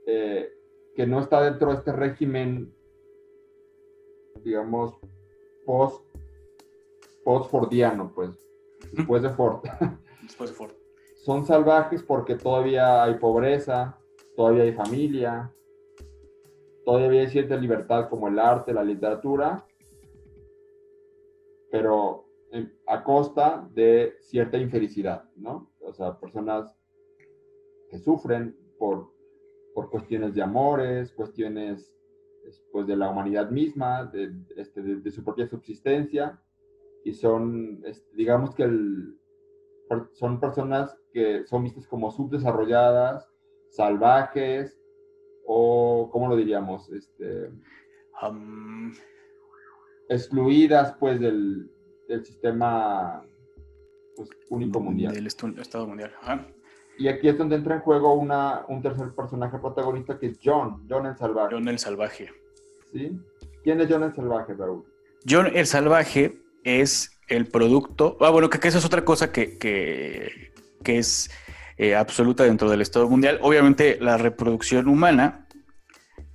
[0.08, 0.50] eh,
[0.96, 2.74] que no está dentro de este régimen,
[4.44, 4.98] digamos,
[5.68, 6.04] post,
[7.24, 8.32] post-fordiano, pues,
[8.92, 9.62] después de Ford.
[10.24, 10.72] Después de Ford.
[11.18, 13.98] Son salvajes porque todavía hay pobreza,
[14.36, 15.54] todavía hay familia,
[16.86, 19.66] todavía hay cierta libertad como el arte, la literatura,
[21.72, 25.72] pero eh, a costa de cierta infelicidad, ¿no?
[25.82, 26.78] O sea, personas
[27.90, 29.14] que sufren por,
[29.74, 31.94] por cuestiones de amores, cuestiones
[32.72, 36.40] pues, de la humanidad misma, de, este, de, su propia subsistencia,
[37.04, 37.82] y son,
[38.14, 38.64] digamos que
[40.14, 43.28] son personas que son vistas como subdesarrolladas,
[43.70, 44.78] salvajes,
[45.46, 46.90] o, ¿cómo lo diríamos?
[46.90, 47.50] Este,
[48.22, 48.94] um,
[50.10, 51.70] excluidas pues del,
[52.24, 53.26] sistema
[54.16, 55.14] pues, único mundial.
[55.14, 56.14] Del Estado mundial.
[56.98, 60.86] Y aquí es donde entra en juego una, un tercer personaje protagonista que es John,
[60.90, 61.56] John el Salvaje.
[61.56, 62.30] John el Salvaje.
[62.92, 63.20] ¿Sí?
[63.64, 64.86] ¿Quién es John el Salvaje, Raúl?
[65.28, 68.18] John el Salvaje es el producto.
[68.22, 71.30] Ah, bueno, que, que eso es otra cosa que, que, que es
[71.78, 73.40] eh, absoluta dentro del Estado mundial.
[73.42, 75.48] Obviamente la reproducción humana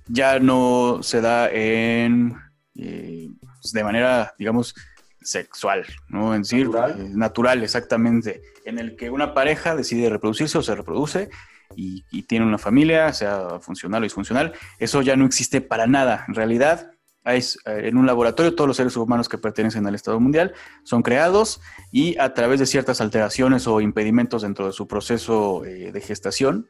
[0.07, 2.35] ya no se da en,
[2.75, 3.29] eh,
[3.73, 4.75] de manera, digamos,
[5.21, 6.33] sexual, ¿no?
[6.33, 6.91] En decir, natural.
[6.99, 11.29] Eh, natural, exactamente, en el que una pareja decide reproducirse o se reproduce
[11.75, 16.25] y, y, tiene una familia, sea funcional o disfuncional, eso ya no existe para nada.
[16.27, 16.91] En realidad,
[17.25, 20.53] en un laboratorio todos los seres humanos que pertenecen al Estado mundial
[20.83, 25.91] son creados y a través de ciertas alteraciones o impedimentos dentro de su proceso eh,
[25.91, 26.67] de gestación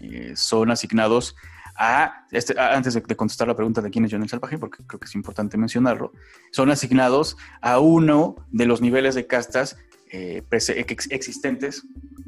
[0.00, 1.36] eh, son asignados
[1.76, 5.00] a, este, antes de, contestar la pregunta de quién es John el Salvaje, porque creo
[5.00, 6.12] que es importante mencionarlo,
[6.52, 9.78] son asignados a uno de los niveles de castas
[10.12, 10.42] eh,
[11.10, 11.82] existentes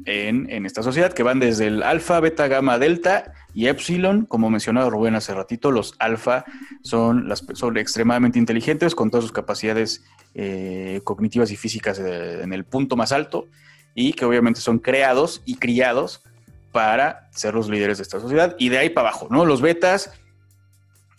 [0.05, 4.25] en, en, esta sociedad, que van desde el alfa, beta, gamma, delta y epsilon.
[4.25, 6.45] Como mencionaba Rubén hace ratito, los alfa
[6.81, 12.65] son, las, son extremadamente inteligentes, con todas sus capacidades eh, cognitivas y físicas en el
[12.65, 13.47] punto más alto,
[13.95, 16.23] y que obviamente son creados y criados
[16.71, 18.55] para ser los líderes de esta sociedad.
[18.57, 19.45] Y de ahí para abajo, ¿no?
[19.45, 20.11] Los betas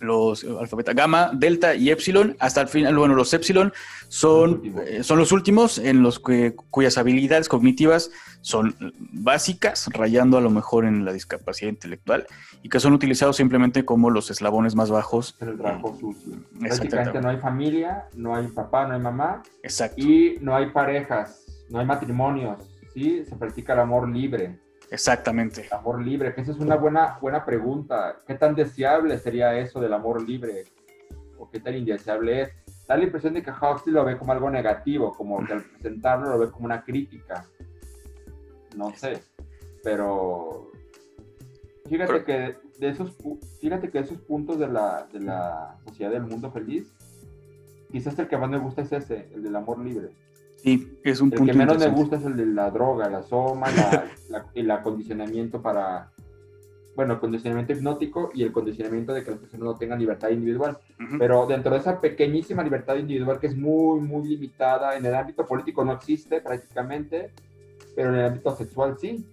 [0.04, 2.36] los alfa, beta, gamma, delta y epsilon.
[2.38, 3.72] Hasta el final, bueno, los epsilon
[4.08, 8.76] son, eh, son los últimos en los que, cuyas habilidades cognitivas son
[9.12, 12.26] básicas, rayando a lo mejor en la discapacidad intelectual,
[12.62, 15.36] y que son utilizados simplemente como los eslabones más bajos.
[15.40, 16.34] El trabajo sucio.
[16.52, 19.42] Básicamente no hay familia, no hay papá, no hay mamá.
[19.62, 20.00] Exacto.
[20.00, 22.58] Y no hay parejas, no hay matrimonios,
[22.92, 23.24] ¿sí?
[23.24, 24.58] Se practica el amor libre.
[24.94, 25.66] Exactamente.
[25.72, 28.20] amor libre, que esa es una buena, buena pregunta.
[28.26, 30.64] ¿Qué tan deseable sería eso del amor libre?
[31.38, 32.50] ¿O qué tan indeseable es?
[32.86, 36.30] Da la impresión de que Huxley lo ve como algo negativo, como que al presentarlo
[36.30, 37.44] lo ve como una crítica.
[38.76, 39.22] No sé,
[39.82, 40.70] pero
[41.88, 43.16] fíjate que de esos,
[43.60, 46.92] fíjate que esos puntos de la, de la sociedad del mundo feliz,
[47.90, 50.10] quizás el que más me gusta es ese, el del amor libre.
[50.64, 51.52] Sí, es un el punto.
[51.52, 53.66] El que menos me gusta es el de la droga, la soma,
[54.30, 56.10] la, el acondicionamiento para.
[56.96, 60.78] Bueno, el condicionamiento hipnótico y el condicionamiento de que las personas no tengan libertad individual.
[61.18, 65.44] Pero dentro de esa pequeñísima libertad individual que es muy, muy limitada, en el ámbito
[65.44, 67.32] político no existe prácticamente,
[67.94, 69.26] pero en el ámbito sexual sí.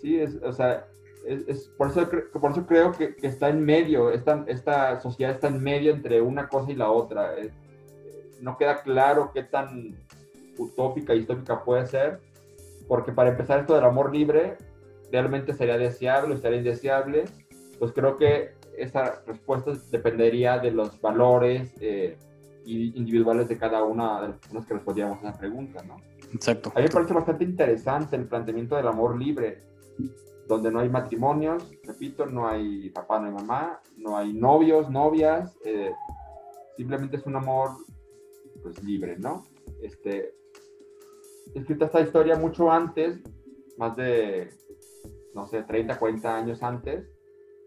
[0.00, 0.86] Sí, es, o sea,
[1.26, 2.08] es, por, eso,
[2.40, 6.22] por eso creo que, que, está en medio, esta, esta sociedad está en medio entre
[6.22, 7.32] una cosa y la otra.
[8.40, 9.96] no queda claro qué tan
[10.60, 12.20] utópica y histórica puede ser,
[12.88, 14.56] porque para empezar esto del amor libre,
[15.10, 17.24] realmente sería deseable o sería indeseable,
[17.78, 22.16] pues creo que esa respuesta dependería de los valores eh,
[22.64, 25.96] individuales de cada una de las personas que respondíamos a esa pregunta, ¿no?
[26.32, 26.70] Exacto.
[26.74, 29.62] A mí me parece bastante interesante el planteamiento del amor libre,
[30.46, 35.56] donde no hay matrimonios, repito, no hay papá, no hay mamá, no hay novios, novias,
[35.64, 35.92] eh,
[36.76, 37.70] simplemente es un amor
[38.62, 39.46] pues libre, ¿no?
[39.82, 40.34] Este,
[41.54, 43.20] escrita esta historia mucho antes,
[43.76, 44.50] más de,
[45.34, 47.08] no sé, 30, 40 años antes,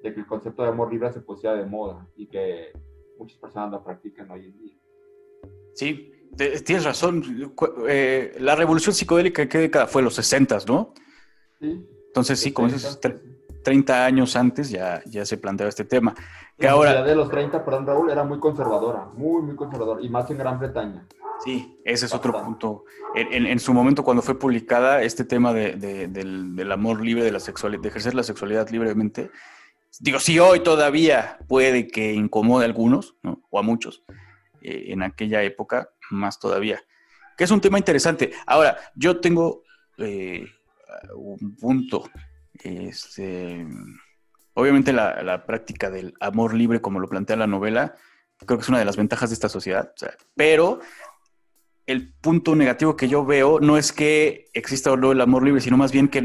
[0.01, 2.71] de que el concepto de amor libre se pusiera de moda y que
[3.17, 4.77] muchas personas lo practican hoy en día.
[5.73, 6.11] Sí,
[6.65, 7.53] tienes razón.
[7.87, 10.01] Eh, la revolución psicodélica, ¿qué década fue?
[10.01, 10.93] Los 60, ¿no?
[11.59, 11.87] Sí.
[12.07, 12.99] Entonces, sí, como dices,
[13.63, 16.13] 30 años antes ya, ya se planteaba este tema.
[16.57, 17.03] Que la ahora...
[17.03, 20.59] de los 30, perdón, Raúl, era muy conservadora, muy, muy conservadora, y más en Gran
[20.59, 21.07] Bretaña.
[21.43, 22.86] Sí, ese es otro punto.
[23.15, 25.75] En, su momento, cuando fue publicada este tema de,
[26.08, 29.29] del, amor libre, de, la sexualidad, de ejercer la sexualidad libremente,
[29.99, 33.41] digo, sí, hoy todavía puede que incomode a algunos, ¿no?
[33.49, 34.03] o a muchos,
[34.62, 36.82] eh, en aquella época, más todavía.
[37.38, 38.32] Que es un tema interesante.
[38.45, 39.63] Ahora, yo tengo
[39.97, 40.45] eh,
[41.15, 42.10] un punto.
[42.53, 43.67] Este,
[44.53, 47.95] obviamente la, la, práctica del amor libre, como lo plantea la novela,
[48.45, 49.93] creo que es una de las ventajas de esta sociedad,
[50.36, 50.79] pero
[51.85, 55.59] el punto negativo que yo veo no es que exista o no el amor libre,
[55.59, 56.21] sino más bien que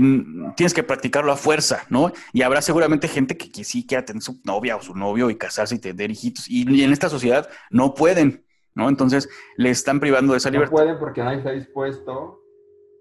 [0.56, 2.12] tienes que practicarlo a fuerza, ¿no?
[2.32, 5.74] Y habrá seguramente gente que, sí quiera tener su novia o su novio y casarse
[5.74, 8.44] y tener hijitos, y, en esta sociedad no pueden,
[8.74, 8.88] ¿no?
[8.88, 10.70] Entonces le están privando de esa libertad.
[10.70, 12.40] No pueden porque nadie está dispuesto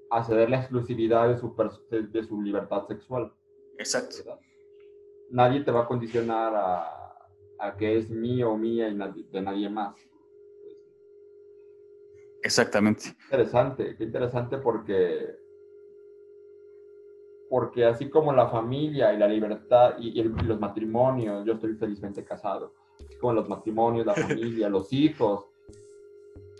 [0.09, 1.55] a ceder la exclusividad de su,
[1.91, 3.31] de, su libertad sexual.
[3.77, 4.15] Exacto.
[5.29, 6.97] Nadie te va a condicionar a,
[7.59, 8.97] a que es mío o mía y
[9.31, 10.06] de nadie más.
[12.47, 13.09] Exactamente.
[13.25, 15.35] Interesante, qué interesante porque,
[17.49, 22.73] porque así como la familia y la libertad y, los matrimonios, yo estoy felizmente casado,
[23.03, 25.47] así como los matrimonios, la familia, los hijos,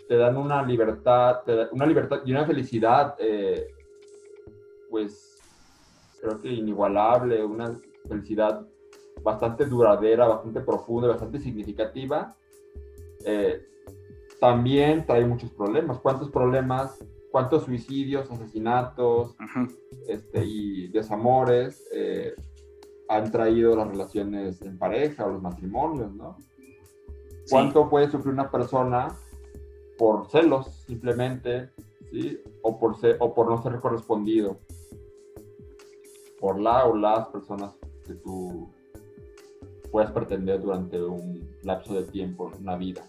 [0.06, 1.40] te dan una libertad,
[1.72, 3.68] una libertad y una felicidad, eh,
[4.90, 5.38] pues
[6.20, 7.74] creo que inigualable, una
[8.06, 8.66] felicidad
[9.22, 12.36] bastante duradera, bastante profunda, bastante significativa.
[13.24, 13.68] Eh,
[14.40, 15.98] también trae muchos problemas.
[15.98, 16.98] ¿Cuántos problemas
[17.30, 19.36] cuántos suicidios, asesinatos
[20.08, 22.34] este, y desamores eh,
[23.08, 26.36] han traído las relaciones en pareja o los matrimonios, ¿no?
[27.50, 29.08] ¿Cuánto puede sufrir una persona
[29.96, 31.70] por celos, simplemente,
[32.10, 32.38] ¿sí?
[32.62, 34.58] O por, ser, o por no ser correspondido
[36.38, 37.74] por la o las personas
[38.06, 38.70] que tú
[39.90, 43.02] puedes pretender durante un lapso de tiempo, una vida.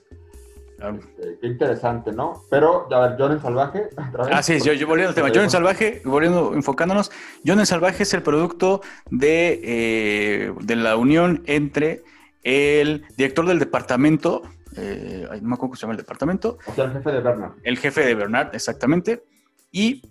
[0.80, 2.44] Este, qué interesante, ¿no?
[2.50, 3.90] Pero, a ver, John el Salvaje.
[4.32, 5.30] Ah, sí, yo, yo volviendo al tema.
[5.34, 7.12] John el Salvaje, volviendo, enfocándonos,
[7.46, 12.04] John el Salvaje es el producto de, eh, de la unión entre
[12.44, 14.44] el director del departamento,
[14.76, 16.58] eh, no me acuerdo cómo se llama el departamento.
[16.66, 17.52] O sea, el jefe de Bernard.
[17.64, 19.24] El jefe de Bernard, exactamente.
[19.72, 20.02] Y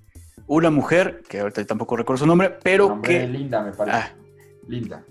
[0.46, 3.26] una mujer, que ahorita tampoco recuerdo su nombre, pero que...
[3.26, 3.96] Linda, me parece.
[3.96, 4.14] Ah,
[4.66, 5.04] Linda.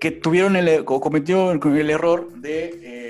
[0.00, 3.07] Que tuvieron el, o cometió el error de, eh,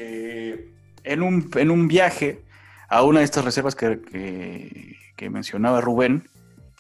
[1.09, 2.44] en, un, en un viaje
[2.88, 6.29] a una de estas reservas que, que, mencionaba Rubén,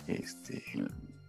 [0.06, 0.62] este,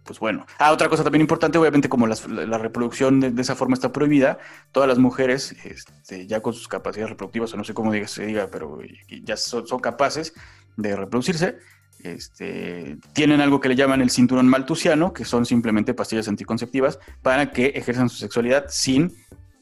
[0.04, 0.46] pues bueno.
[0.58, 4.38] Ah, otra cosa también importante, obviamente como la, reproducción de, esa forma está prohibida,
[4.72, 8.48] todas las mujeres, este, ya con sus capacidades reproductivas, o no sé cómo se diga,
[8.50, 8.78] pero
[9.24, 10.32] ya son, son capaces
[10.76, 11.58] de reproducirse,
[12.02, 17.50] este, tienen algo que le llaman el cinturón maltusiano, que son simplemente pastillas anticonceptivas para
[17.50, 19.12] que ejerzan su sexualidad sin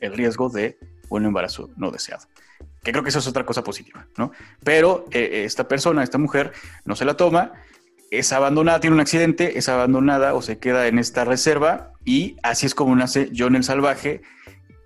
[0.01, 2.27] el riesgo de un embarazo no deseado.
[2.89, 4.33] Que creo que eso es otra cosa positiva, ¿no?
[4.65, 6.55] Pero eh, esta persona, esta mujer,
[6.87, 7.53] no se la toma,
[8.11, 12.65] es abandonada, tiene un accidente, es abandonada o se queda en esta reserva y así
[12.65, 14.23] es como nace John el Salvaje,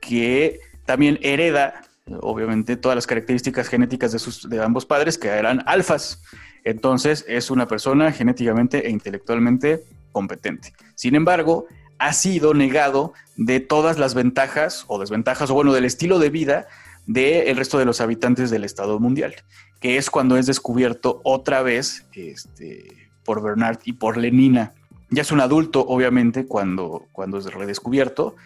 [0.01, 1.83] que también hereda,
[2.23, 6.25] obviamente, todas las características genéticas de, sus, de ambos padres, que eran alfas.
[6.65, 10.73] Entonces es una persona genéticamente e intelectualmente competente.
[10.97, 11.67] Sin embargo,
[12.01, 16.67] ha sido negado de todas las ventajas o desventajas, o bueno, del estilo de vida
[17.07, 19.35] del resto de los habitantes del Estado mundial,
[19.81, 24.73] que es cuando es descubierto otra vez este, por Bernard y por Lenina.
[25.11, 28.37] Ya es un adulto, obviamente, cuando, cuando es redescubierto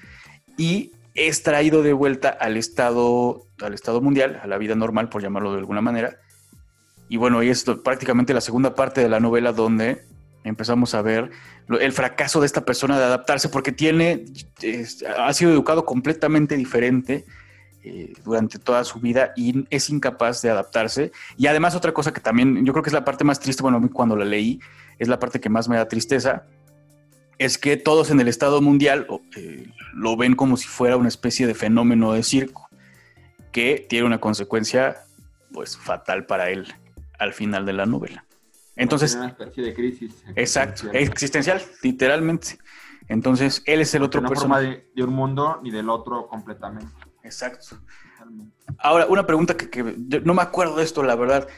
[0.57, 5.23] y es traído de vuelta al estado, al estado mundial, a la vida normal, por
[5.23, 6.17] llamarlo de alguna manera,
[7.09, 10.03] y bueno, y es prácticamente la segunda parte de la novela donde
[10.45, 11.31] empezamos a ver
[11.81, 14.25] el fracaso de esta persona de adaptarse porque tiene,
[15.19, 17.25] ha sido educado completamente diferente
[17.89, 21.13] eh, durante toda su vida y es incapaz de adaptarse.
[21.37, 23.81] Y además otra cosa que también yo creo que es la parte más triste, bueno,
[23.93, 24.59] cuando la leí,
[24.99, 26.47] es la parte que más me da tristeza,
[27.39, 31.47] es que todos en el Estado mundial eh, lo ven como si fuera una especie
[31.47, 32.69] de fenómeno de circo,
[33.53, 34.97] que tiene una consecuencia
[35.53, 36.67] pues fatal para él
[37.21, 38.25] al final de la novela.
[38.75, 40.25] Entonces, una especie de crisis.
[40.35, 42.59] Exacto, existencial, literalmente.
[43.07, 46.93] Entonces, él es el otro no forma de, un mundo ni del otro completamente.
[47.27, 47.77] Exacto.
[48.79, 49.83] Ahora, una pregunta que,
[50.25, 51.49] no me acuerdo de esto, la verdad.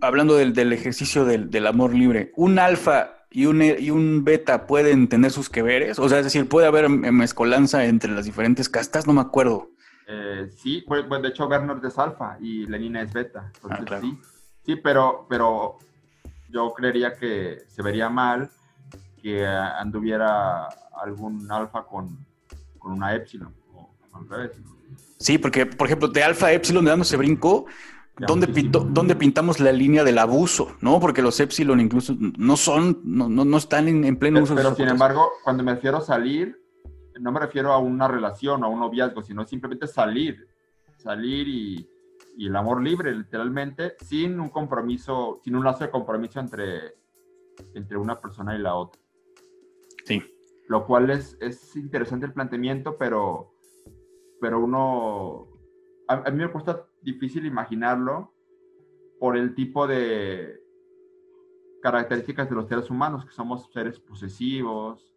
[0.00, 5.30] Hablando del, ejercicio del, amor libre, ¿un alfa y un, y un beta pueden tener
[5.30, 5.98] sus que veres?
[5.98, 9.06] O sea, es decir, ¿puede haber mezcolanza entre las diferentes castas?
[9.06, 9.68] No me acuerdo.
[10.06, 13.52] Eh, sí, pues, de hecho Bernard es alfa y Lenina es beta.
[13.68, 14.18] Ah, sí,
[14.64, 15.78] sí pero, pero
[16.48, 18.50] yo creería que se vería mal
[19.22, 20.66] que anduviera
[21.02, 22.26] algún alfa con,
[22.78, 23.59] con una epsilon
[24.20, 24.70] o.
[25.18, 27.66] Sí, porque, por ejemplo, de alfa a epsilon dándose brinco,
[28.16, 30.72] ¿dónde, ¿dónde, pintamos la línea del abuso?
[30.80, 30.98] ¿No?
[30.98, 34.54] Porque los epsilon incluso no son, no, no, están en, pleno uso.
[34.54, 36.58] Pero, sin embargo, cuando me refiero a salir,
[37.20, 40.48] no me refiero a una relación, a un noviazgo, sino simplemente salir,
[40.96, 41.86] salir y,
[42.38, 46.94] el amor libre, literalmente, sin un compromiso, sin un lazo de compromiso entre,
[47.74, 48.98] entre una persona y la otra.
[50.06, 50.22] Sí.
[50.66, 53.52] Lo cual es, es interesante el planteamiento, pero,
[54.40, 55.48] pero uno,
[56.08, 58.32] a, a mí me cuesta difícil imaginarlo
[59.18, 60.60] por el tipo de
[61.82, 65.10] características de los seres humanos, que somos seres posesivos,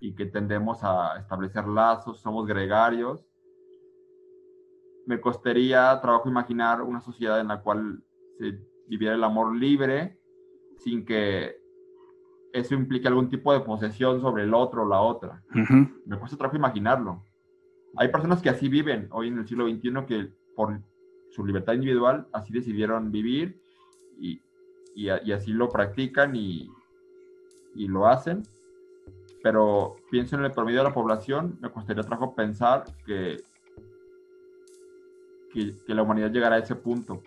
[0.00, 3.26] y que tendemos a establecer lazos, somos gregarios.
[5.06, 8.04] Me costaría trabajo imaginar una sociedad en la cual
[8.38, 10.20] se viviera el amor libre
[10.78, 11.56] sin que
[12.52, 15.42] eso implique algún tipo de posesión sobre el otro o la otra.
[16.06, 17.24] Me cuesta trabajo imaginarlo.
[17.96, 20.80] Hay personas que así viven hoy en el siglo XXI que por
[21.30, 23.60] su libertad individual así decidieron vivir
[24.18, 24.40] y,
[24.94, 26.68] y, así lo practican y,
[27.74, 28.42] y lo hacen
[29.42, 33.36] pero pienso en el promedio de la población, me costaría trabajo pensar que,
[35.52, 37.22] que, la humanidad llegará a ese punto.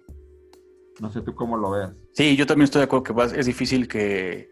[1.00, 1.90] No sé tú cómo lo ves.
[2.14, 4.52] Sí, yo también estoy de acuerdo que es difícil que,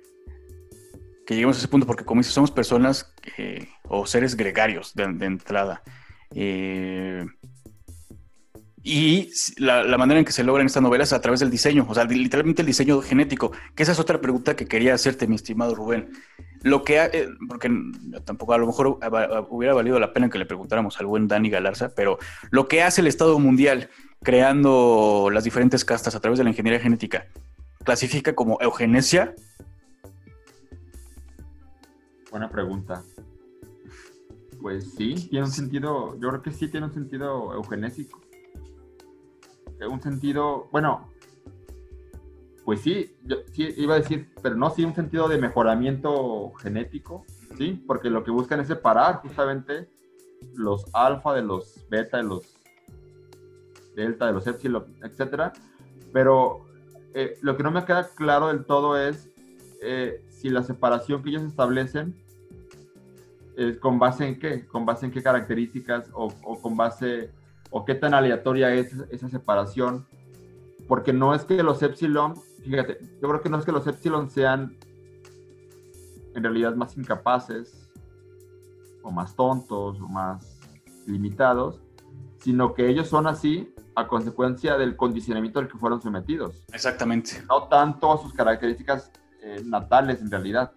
[1.26, 3.14] que lleguemos a ese punto, porque como dices, somos personas
[3.88, 5.84] o seres gregarios de, entrada.
[6.36, 7.26] Eh,
[8.82, 11.86] Y la, manera en que se logra en esta novela es a través del diseño,
[11.88, 15.36] o sea, literalmente el diseño genético, que esa es otra pregunta que quería hacerte, mi
[15.36, 16.10] estimado Rubén.
[16.64, 17.70] Lo que, eh, porque
[18.26, 18.98] tampoco a lo mejor
[19.50, 22.20] hubiera valido la pena que le preguntáramos al buen Dani Galarza, pero
[22.52, 23.90] lo que hace el Estado mundial
[24.24, 27.28] creando las diferentes castas a través de la ingeniería genética,
[27.84, 29.36] ¿clasifica como eugenesia?
[32.32, 33.04] Buena pregunta.
[34.62, 38.20] Pues sí, tiene un sentido, yo creo que sí tiene un sentido eugenésico
[39.88, 41.10] un sentido, bueno,
[42.66, 47.26] pues sí, yo sí iba a decir, pero no sí un sentido de mejoramiento genético,
[47.58, 47.84] ¿sí?
[47.88, 49.90] Porque lo que buscan es separar justamente
[50.54, 52.58] los alfa de los beta, de los
[53.96, 55.54] delta, de los epsilon, etcétera.
[56.14, 56.66] Pero
[57.14, 59.30] eh, lo que no me queda claro del todo es
[59.82, 62.29] eh, si la separación que ellos establecen es
[63.80, 67.32] con base en qué, con base en qué características o, o con base
[67.72, 70.08] o qué tan aleatoria es esa separación,
[70.88, 74.30] porque no es que los epsilon, fíjate, yo creo que no es que los epsilon
[74.30, 74.78] sean
[76.36, 77.90] en realidad más incapaces
[79.04, 80.60] o más tontos o más
[81.08, 81.82] limitados,
[82.40, 86.64] sino que ellos son así a consecuencia del condicionamiento al que fueron sometidos.
[86.74, 87.44] Exactamente.
[87.48, 90.72] No tanto a sus características eh, natales en realidad.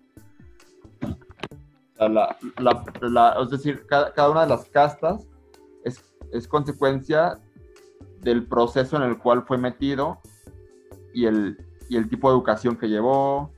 [2.07, 5.27] Es decir, cada, cada, una de las castas
[5.85, 7.39] es es consecuencia
[8.21, 10.21] del proceso en el cual fue metido
[11.15, 11.59] y el,
[11.91, 13.53] el tipo de educación que llevó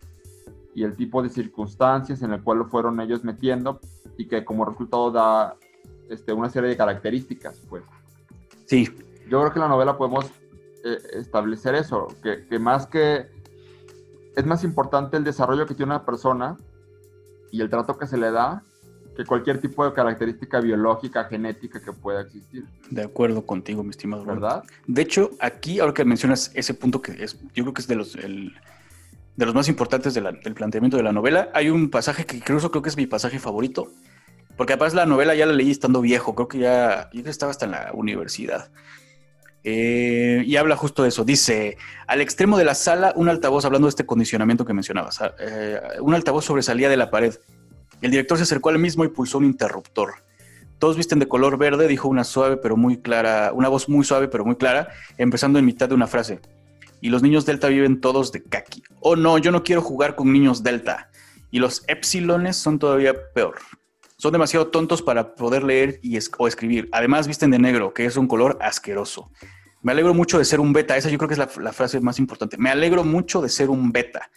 [0.75, 3.79] y el tipo de circunstancias en el cual lo fueron ellos metiendo
[4.19, 5.57] y que como resultado da
[6.11, 7.85] este, una serie de características, pues.
[8.67, 8.89] Sí.
[9.29, 10.27] Yo creo que en la novela podemos
[10.85, 13.31] eh, establecer eso, que, que más que
[14.37, 16.57] es más importante el desarrollo que tiene una persona
[17.55, 18.65] y el trato que se le da
[19.17, 22.65] que cualquier tipo de característica biológica, genética que pueda existir.
[22.91, 24.25] De acuerdo contigo, mi estimado.
[24.25, 24.65] ¿Verdad?
[24.89, 27.95] De hecho, aquí, ahora que mencionas ese punto que es, yo creo que es de
[27.95, 32.73] los, de los más importantes del planteamiento de la novela, hay un pasaje que incluso
[32.73, 33.87] creo que es mi pasaje favorito,
[34.57, 37.67] porque además la novela ya la leí estando viejo, creo que ya, yo estaba hasta
[37.67, 38.73] en la universidad.
[39.65, 41.25] Eh, y habla justo de eso.
[41.25, 45.81] Dice, al extremo de la sala, un altavoz, hablando de este condicionamiento que mencionabas, eh,
[46.01, 47.35] un altavoz sobresalía de la pared
[48.05, 50.17] el director se acercó al mismo y pulsó un interruptor.
[50.79, 54.29] Todos visten de color verde, dijo una suave pero muy clara, una voz muy suave
[54.29, 56.41] pero muy clara, empezando en mitad de una frase.
[57.01, 58.83] Y los niños delta viven todos de kaki.
[59.01, 61.11] Oh no, yo no quiero jugar con niños delta.
[61.51, 63.57] Y los epsilones son todavía peor.
[64.25, 66.89] Son demasiado tontos para poder leer y o escribir.
[66.93, 69.31] Además visten de negro, que es un color asqueroso.
[69.83, 70.97] Me alegro mucho de ser un beta.
[70.97, 72.57] Esa yo creo que es la frase más importante.
[72.57, 74.31] Me alegro mucho de ser un beta.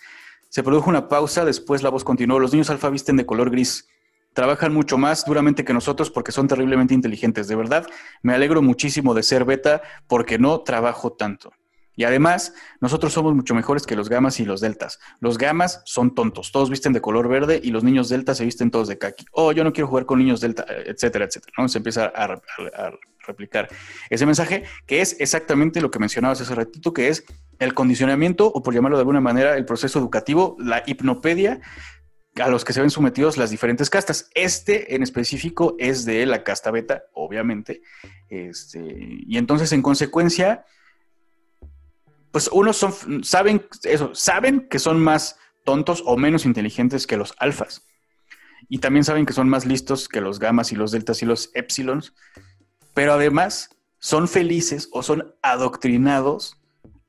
[0.49, 2.37] Se produjo una pausa, después la voz continuó.
[2.37, 3.87] Los niños alfa visten de color gris.
[4.33, 7.47] Trabajan mucho más duramente que nosotros porque son terriblemente inteligentes.
[7.47, 7.87] De verdad,
[8.21, 11.53] me alegro muchísimo de ser beta porque no trabajo tanto.
[11.97, 14.99] Y además, nosotros somos mucho mejores que los gamas y los deltas.
[15.19, 18.71] Los gamas son tontos, todos visten de color verde y los niños deltas se visten
[18.71, 19.25] todos de kaki.
[19.31, 21.53] Oh, yo no quiero jugar con niños delta, etcétera, etcétera.
[21.57, 21.67] ¿no?
[21.67, 22.91] Se empieza a, a
[23.25, 23.67] replicar
[24.11, 27.25] ese mensaje, que es exactamente lo que mencionabas hace ratito, que es
[27.59, 31.59] el condicionamiento, o por llamarlo de alguna manera, el proceso educativo, la hipnopedia
[32.35, 34.29] a los que se ven sometidos las diferentes castas.
[34.35, 37.81] Este en específico es de la casta beta, obviamente.
[38.29, 40.65] Este, y entonces, en consecuencia,
[42.31, 47.33] pues unos son, saben eso, saben que son más tontos o menos inteligentes que los
[47.39, 47.87] alfas.
[48.69, 51.51] Y también saben que son más listos que los gamas y los deltas y los
[51.53, 52.13] epsilons.
[52.93, 53.69] Pero además
[53.99, 56.57] son felices o son adoctrinados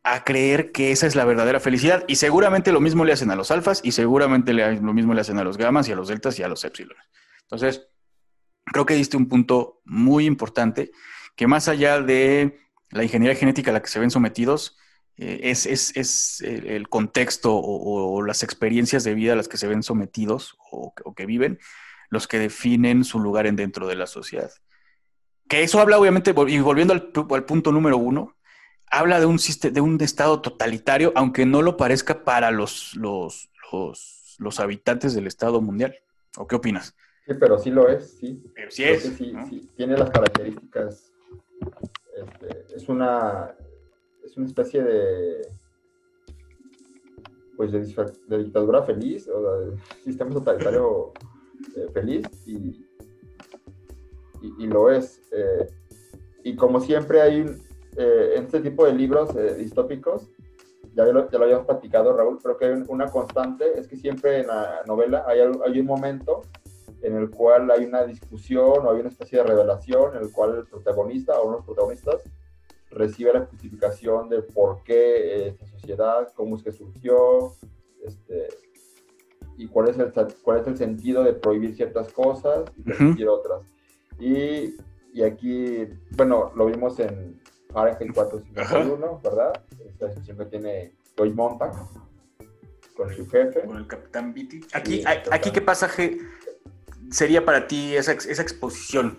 [0.02, 2.04] a creer que esa es la verdadera felicidad.
[2.08, 5.38] Y seguramente lo mismo le hacen a los alfas y seguramente lo mismo le hacen
[5.38, 7.04] a los gamas y a los deltas y a los epsilones.
[7.42, 7.88] Entonces,
[8.64, 10.92] creo que diste un punto muy importante
[11.36, 12.58] que más allá de
[12.90, 14.76] la ingeniería genética a la que se ven sometidos,
[15.18, 20.56] eh, es, el contexto o, las experiencias de vida a las que se ven sometidos
[20.70, 21.58] o, que viven
[22.08, 24.50] los que definen su lugar en dentro de la sociedad.
[25.48, 28.36] Que eso habla, obviamente, y volviendo al, al punto número uno,
[28.90, 33.50] habla de un, de un estado totalitario, aunque no lo parezca para los, los,
[34.38, 35.96] los, habitantes del estado mundial.
[36.36, 36.94] ¿O qué opinas?
[37.26, 38.42] Sí, pero sí lo es, sí.
[38.54, 39.02] Pero sí es.
[39.02, 41.12] Sí, tiene las características.
[42.16, 43.54] Este, es una
[44.28, 45.48] es una especie de
[47.56, 51.12] pues de, dictadura feliz o de sistema totalitario
[51.76, 52.86] eh, feliz y,
[54.58, 55.20] y, lo es.
[55.32, 55.66] Eh,
[56.44, 57.44] y como siempre hay
[57.96, 60.30] eh, en este tipo de libros eh, distópicos,
[60.94, 64.40] ya lo, ya lo habíamos platicado, Raúl, creo que hay una constante, es que siempre
[64.40, 66.42] en la novela hay, hay un momento
[67.02, 70.58] en el cual hay una discusión o hay una especie de revelación en el cual
[70.58, 72.22] el protagonista o unos protagonistas
[72.91, 77.55] recibe la justificación de por qué esta sociedad, cómo es que surgió,
[78.05, 78.49] este,
[79.57, 80.12] y cuál es, el,
[80.43, 83.62] cuál es el sentido de prohibir ciertas cosas y permitir otras.
[84.18, 84.76] Y,
[85.12, 85.86] y, aquí,
[86.16, 87.41] bueno, lo vimos en
[87.72, 89.64] Fahrenheit 451, ¿verdad?
[89.84, 91.72] Esta que tiene Joy Montag
[92.97, 93.62] con su jefe.
[93.62, 94.61] Con el capitán Vitti.
[94.72, 96.18] Aquí, aquí ¿qué pasaje
[97.11, 99.18] sería para ti esa, esa exposición?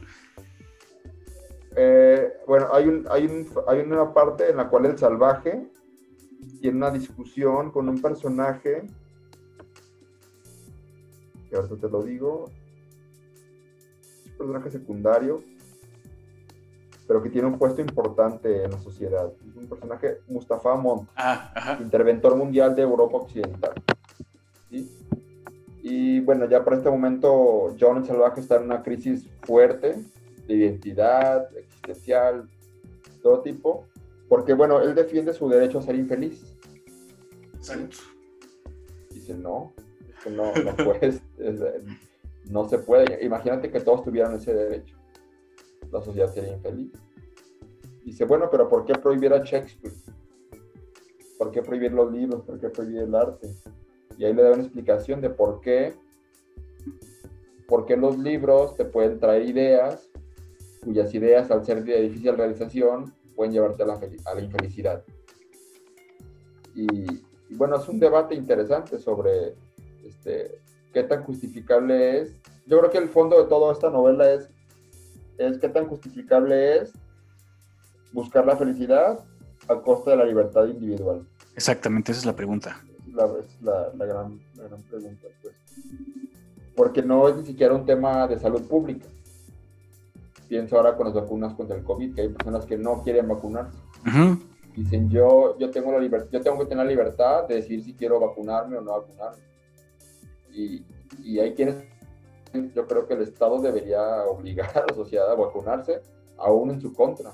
[1.76, 5.70] Eh, bueno, hay, un, hay, un, hay una parte en la cual el salvaje
[6.62, 8.84] tiene una discusión con un personaje,
[11.50, 12.46] que ahorita te lo digo,
[14.26, 15.44] un personaje secundario,
[17.08, 19.32] pero que tiene un puesto importante en la sociedad.
[19.48, 23.74] Es un personaje, Mustafa Mont, ah, interventor mundial de Europa Occidental.
[25.82, 29.96] Y bueno, ya por este momento John el Salvaje está en una crisis fuerte
[30.50, 32.50] de identidad, existencial,
[33.22, 33.86] todo tipo,
[34.28, 36.58] porque bueno, él defiende su derecho a ser infeliz.
[37.54, 37.97] Exacto.
[39.12, 39.72] Dice, no,
[40.32, 41.22] no, no puedes,
[42.50, 43.24] no se puede.
[43.24, 44.97] Imagínate que todos tuvieran ese derecho.
[45.91, 46.91] La sociedad sería infeliz.
[48.04, 49.93] Dice, bueno, pero ¿por qué prohibir a Shakespeare?
[51.38, 52.43] ¿Por qué prohibir los libros?
[52.43, 53.50] ¿Por qué prohibir el arte?
[54.18, 55.93] Y ahí le da una explicación de por qué,
[57.68, 60.09] por qué los libros te pueden traer ideas
[60.84, 65.04] cuyas ideas, al ser de difícil realización, pueden llevarte a la, a la infelicidad.
[66.76, 67.24] Y,
[67.56, 69.56] bueno, es un debate interesante sobre
[70.06, 70.62] este,
[70.94, 72.36] qué tan justificable es.
[72.66, 74.50] Yo creo que el fondo de toda esta novela es,
[75.38, 76.94] es qué tan justificable es
[78.12, 79.20] buscar la felicidad
[79.68, 81.28] a costa de la libertad individual.
[81.56, 82.82] Exactamente, esa es la pregunta.
[83.14, 85.56] La, es la, la, gran, la gran pregunta, pues.
[86.76, 89.06] Porque no es ni siquiera un tema de salud pública
[90.50, 93.78] pienso ahora con las vacunas contra el COVID, que hay personas que no quieren vacunarse.
[94.76, 97.93] Dicen, yo, yo, tengo la libertad, yo tengo que tener la libertad de decir si
[97.93, 99.43] quiero vacunarme o no vacunarme.
[100.52, 100.84] Y,
[101.24, 101.76] y hay quienes,
[102.74, 106.02] yo creo que el Estado debería obligar a la sociedad a vacunarse,
[106.38, 107.32] aún en su contra.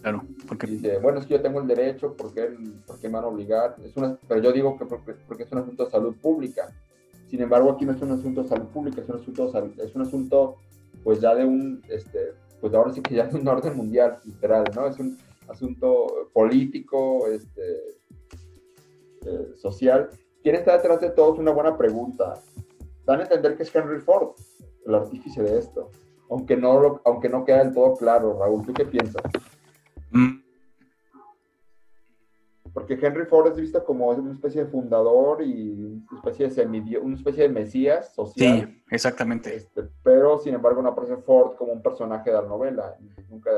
[0.00, 0.66] Claro, porque...
[0.66, 2.48] Dice, bueno, es que yo tengo el derecho, ¿por qué,
[2.86, 3.76] por qué me van a obligar?
[3.84, 6.68] Es una, pero yo digo que porque, porque, es un asunto de salud pública.
[7.28, 10.02] Sin embargo, aquí no es un asunto de salud pública, es un asunto, es un
[10.02, 10.56] asunto
[11.02, 14.64] pues ya de un, este, pues ahora sí que ya es un orden mundial, literal,
[14.72, 14.86] ¿no?
[14.86, 17.62] Es un asunto político, este,
[19.26, 20.08] eh, social.
[20.44, 21.34] ¿Quién está detrás de todo?
[21.34, 22.34] Es una buena pregunta.
[23.04, 24.36] Dan a entender que es Henry Ford,
[24.86, 25.90] el artífice de esto.
[26.30, 29.24] Aunque no, aunque no queda del todo claro, Raúl, ¿tú qué piensas?
[30.12, 30.41] Mm.
[32.72, 37.16] Porque Henry Ford es visto como una especie de fundador y una especie de, una
[37.16, 38.66] especie de mesías social.
[38.66, 39.54] Sí, exactamente.
[39.54, 42.96] Este, pero, sin embargo, no aparece Ford como un personaje de la novela.
[43.28, 43.50] Nunca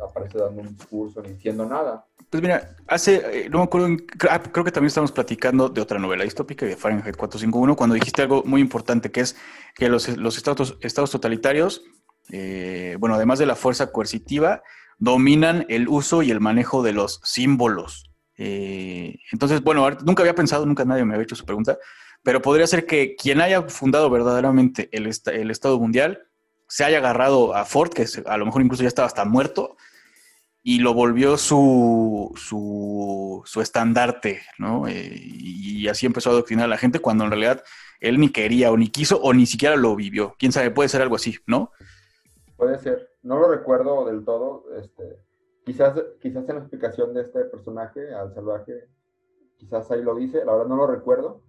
[0.00, 2.06] aparece dando un discurso ni diciendo nada.
[2.28, 3.88] Pues mira, hace, eh, no me acuerdo,
[4.28, 8.22] ah, creo que también estamos platicando de otra novela distópica de Fahrenheit 451, cuando dijiste
[8.22, 9.36] algo muy importante, que es
[9.74, 11.84] que los, los estados, estados totalitarios,
[12.32, 14.62] eh, bueno, además de la fuerza coercitiva,
[14.98, 18.10] dominan el uso y el manejo de los símbolos.
[18.38, 21.78] Eh, entonces, bueno, nunca había pensado, nunca nadie me había hecho su pregunta,
[22.22, 26.26] pero podría ser que quien haya fundado verdaderamente el, el Estado Mundial
[26.68, 29.76] se haya agarrado a Ford, que a lo mejor incluso ya estaba hasta muerto,
[30.62, 34.88] y lo volvió su, su, su estandarte, ¿no?
[34.88, 37.62] Eh, y así empezó a adoctrinar a la gente cuando en realidad
[38.00, 40.34] él ni quería o ni quiso o ni siquiera lo vivió.
[40.40, 41.70] Quién sabe, puede ser algo así, ¿no?
[42.56, 43.10] Puede ser.
[43.22, 44.64] No lo recuerdo del todo.
[44.76, 45.04] Este,
[45.66, 48.88] Quizás, quizás en la explicación de este personaje, al salvaje,
[49.56, 51.42] quizás ahí lo dice, la verdad no lo recuerdo,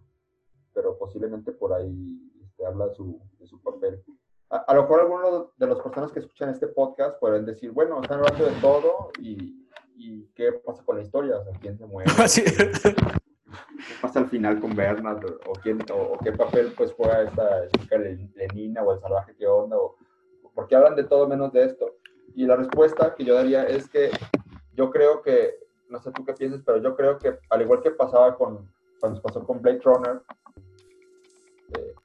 [0.74, 4.03] pero posiblemente por ahí este, habla de su, papel.
[4.49, 8.18] A, lo mejor algunos de las personas que escuchan este podcast pueden decir, bueno, están
[8.18, 12.09] hablando de todo y, y qué pasa con la historia, o sea, quién se muere.
[12.18, 15.24] ¿Qué pasa al final con Bernard?
[15.45, 19.78] ¿O, quién, o, qué papel pues juega esta chica Lenina o el salvaje qué onda?
[19.78, 19.95] O,
[20.55, 21.97] ¿Por qué hablan de todo menos de esto?
[22.36, 24.11] Y la respuesta que yo daría es que
[24.75, 25.55] yo creo que,
[25.89, 28.69] no sé tú qué piensas, pero yo creo que al igual que pasaba con,
[28.99, 30.21] cuando pasó con Blade Runner,
[31.75, 31.95] eh,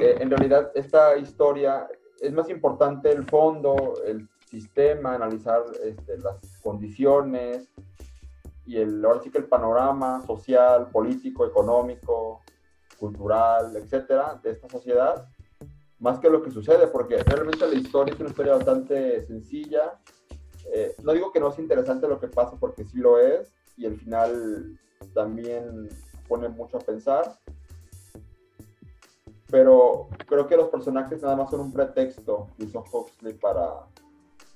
[0.00, 1.88] eh, en realidad esta historia
[2.20, 7.68] es más importante el fondo, el sistema, analizar este, las condiciones
[8.66, 12.42] y el, ahora sí que el panorama social, político, económico,
[12.98, 15.28] cultural, etcétera, de esta sociedad,
[16.00, 19.98] más que lo que sucede, porque realmente la historia es una historia bastante sencilla.
[20.72, 23.86] Eh, no digo que no es interesante lo que pasa, porque sí lo es, y
[23.86, 24.78] el final
[25.14, 25.88] también
[26.28, 27.38] pone mucho a pensar.
[29.50, 33.86] Pero creo que los personajes nada más son un pretexto que usó Huxley para,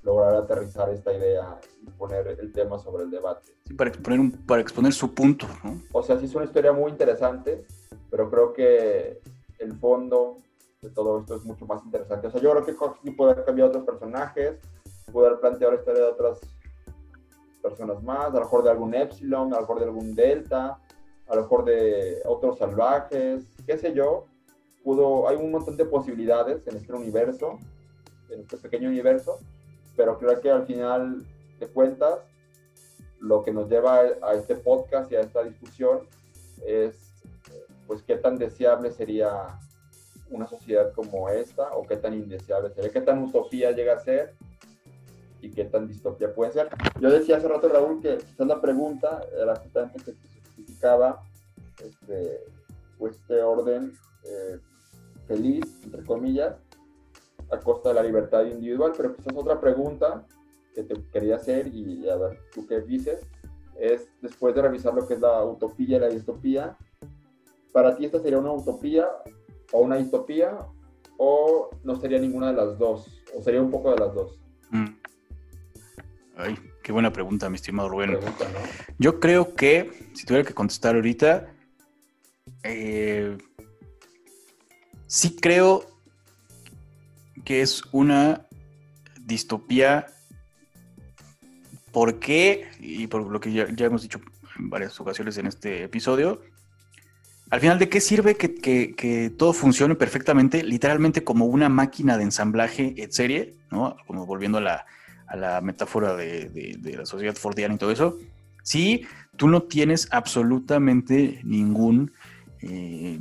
[0.03, 3.53] lograr aterrizar esta idea y poner el tema sobre el debate.
[3.67, 5.81] Sí, para exponer, un, para exponer su punto, ¿no?
[5.93, 7.65] O sea, sí es una historia muy interesante,
[8.11, 9.21] pero creo que
[9.59, 10.39] el fondo
[10.83, 12.27] de todo esto es mucho más interesante.
[12.27, 14.59] O sea, yo creo que Huxley puede haber cambiado otros personajes,
[15.13, 16.41] puede haber planteado la historia de otras
[17.63, 20.81] personas más, a lo mejor de algún Epsilon, a lo mejor de algún Delta,
[21.29, 24.27] a lo mejor de otros salvajes, qué sé yo.
[24.83, 27.59] Pudo, hay un montón de posibilidades en este universo,
[28.31, 29.39] en este pequeño universo,
[29.97, 31.25] pero creo que al final
[31.61, 32.19] de cuentas,
[33.21, 36.09] lo que nos lleva a este podcast y a esta discusión
[36.67, 37.13] es,
[37.87, 39.61] pues, qué tan deseable sería
[40.33, 44.35] una sociedad como esta o qué tan indeseable sería, qué tan utopía llega a ser
[45.41, 46.69] y qué tan distopía puede ser.
[47.01, 51.23] Yo decía hace rato, Raúl, que quizás la pregunta era justamente que se justificaba
[51.85, 52.45] este,
[53.01, 53.93] este orden
[54.25, 54.59] eh,
[55.27, 56.57] feliz, entre comillas,
[57.51, 60.25] a costa de la libertad individual, pero quizás otra pregunta
[60.75, 63.27] que te quería hacer y a ver tú qué dices,
[63.79, 66.77] es después de revisar lo que es la utopía y la distopía,
[67.73, 69.09] ¿para ti esta sería una utopía
[69.73, 70.57] o una distopía
[71.19, 73.07] o no sería ninguna de las dos?
[73.37, 74.39] ¿O sería un poco de las dos?
[74.71, 74.89] Mm.
[76.37, 78.19] Ay, qué buena pregunta, mi estimado Rubén.
[78.99, 81.53] Yo creo que, si tuviera que contestar ahorita,
[82.63, 83.37] eh,
[85.07, 85.85] sí creo
[87.45, 88.47] que es una
[89.21, 90.07] distopía.
[91.93, 92.69] ¿Por qué?
[92.81, 94.21] Y por lo que ya, hemos dicho
[94.59, 96.41] en varias ocasiones en este episodio,
[97.53, 102.95] al final, ¿de qué sirve que, todo funcione perfectamente, literalmente como una máquina de ensamblaje
[102.97, 103.95] en serie, ¿no?
[104.09, 104.87] Volviendo a
[105.37, 108.17] la, metáfora de, la sociedad fordiana y todo eso.
[108.63, 109.05] Si
[109.37, 112.13] tú no tienes absolutamente ningún
[112.63, 113.21] eh,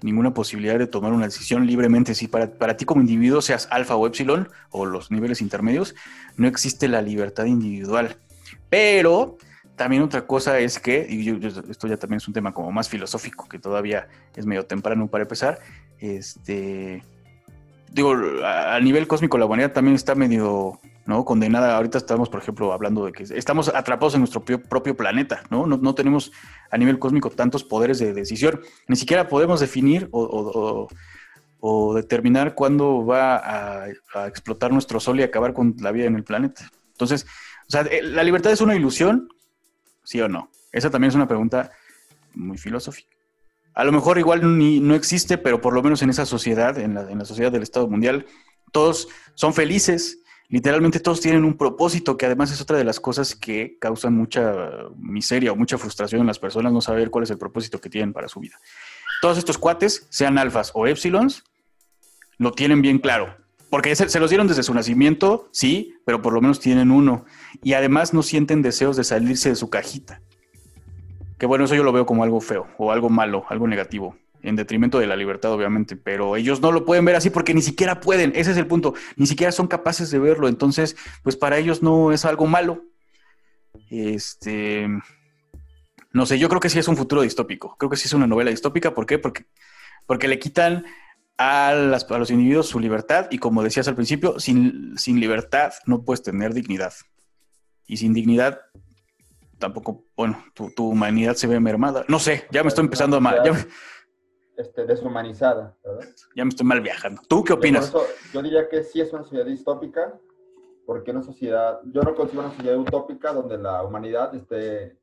[0.00, 2.14] ninguna posibilidad de tomar una decisión libremente.
[2.14, 5.96] Si para, para ti como individuo, seas alfa o epsilon o los niveles intermedios,
[6.36, 8.16] no existe la libertad individual.
[8.68, 9.38] Pero
[9.80, 11.30] también otra cosa es que, y
[11.70, 15.22] esto ya también es un tema como más filosófico, que todavía es medio temprano para
[15.22, 15.58] empezar,
[15.98, 17.02] este,
[17.90, 18.14] digo,
[18.44, 21.24] a, nivel cósmico la humanidad también está medio ¿no?
[21.24, 25.66] Condenada, ahorita estamos, por ejemplo, hablando de que estamos atrapados en nuestro propio planeta, ¿no?
[25.66, 25.94] ¿no?
[25.94, 26.30] tenemos
[26.70, 30.88] a nivel cósmico tantos poderes de decisión, ni siquiera podemos definir o,
[31.94, 36.70] determinar cuándo va a, explotar nuestro sol y acabar con la vida en el planeta.
[36.92, 37.24] Entonces,
[37.66, 39.26] o sea, eh, ¿la libertad es una ilusión?
[40.10, 40.50] ¿Sí o no?
[40.72, 41.70] Esa también es una pregunta
[42.34, 43.16] muy filosófica.
[43.74, 46.94] A lo mejor igual ni, no existe, pero por lo menos en esa sociedad, en
[46.94, 48.26] la, sociedad del Estado mundial,
[48.72, 49.06] todos
[49.36, 53.78] son felices, literalmente todos tienen un propósito, que además es otra de las cosas que
[53.80, 54.52] causan mucha
[54.96, 58.12] miseria o mucha frustración en las personas, no saber cuál es el propósito que tienen
[58.12, 58.58] para su vida.
[59.22, 61.44] Todos estos cuates, sean alfas o épsilons,
[62.36, 63.36] lo tienen bien claro.
[63.70, 67.24] Porque se, los dieron desde su nacimiento, sí, pero por lo menos tienen uno.
[67.62, 70.20] Y además no sienten deseos de salirse de su cajita.
[71.38, 74.56] Que bueno, eso yo lo veo como algo feo o algo malo, algo negativo en
[74.56, 78.00] detrimento de la libertad, obviamente, pero ellos no lo pueden ver así porque ni siquiera
[78.00, 81.82] pueden, ese es el punto, ni siquiera son capaces de verlo, entonces, pues para ellos
[81.82, 82.84] no es algo malo.
[83.90, 84.88] Este,
[86.12, 88.26] no sé, yo creo que sí es un futuro distópico, creo que sí es una
[88.26, 89.18] novela distópica, ¿por qué?
[89.18, 89.44] Porque,
[90.06, 90.84] porque le quitan
[91.42, 95.72] a, las, a los individuos su libertad y como decías al principio, sin, sin libertad
[95.86, 96.92] no puedes tener dignidad.
[97.86, 98.60] Y sin dignidad
[99.58, 102.04] tampoco, bueno, tu, humanidad se ve mermada.
[102.08, 103.20] No sé, ya me estoy empezando a...
[103.20, 103.40] mal
[104.58, 106.06] este, deshumanizada, ¿verdad?
[106.36, 107.22] Ya me estoy mal viajando.
[107.26, 107.90] ¿Tú qué opinas?
[108.34, 110.20] yo diría que sí es una sociedad distópica,
[110.84, 114.98] porque una sociedad, yo no consigo una sociedad utópica donde la humanidad esté,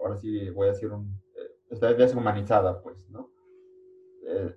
[0.00, 3.32] ahora sí voy a decir, un, eh, esté deshumanizada, pues, ¿no?
[4.28, 4.56] Eh,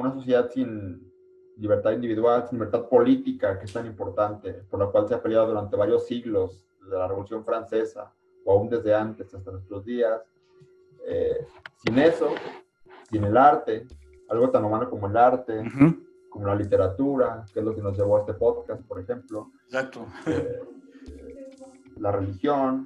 [0.00, 1.10] una sociedad sin
[1.56, 5.48] libertad individual, sin libertad política, que es tan importante, por la cual se ha peleado
[5.48, 8.12] durante varios siglos, de la Revolución Francesa,
[8.44, 10.22] o aún desde antes hasta nuestros días.
[11.04, 11.46] Eh,
[11.84, 12.28] sin eso,
[13.10, 13.86] sin el arte,
[14.28, 15.62] algo tan humano como el arte,
[16.28, 19.50] como la literatura, que es lo que nos llevó a este podcast, por ejemplo.
[19.64, 20.06] Exacto.
[20.26, 20.60] Eh,
[21.96, 22.84] la religión,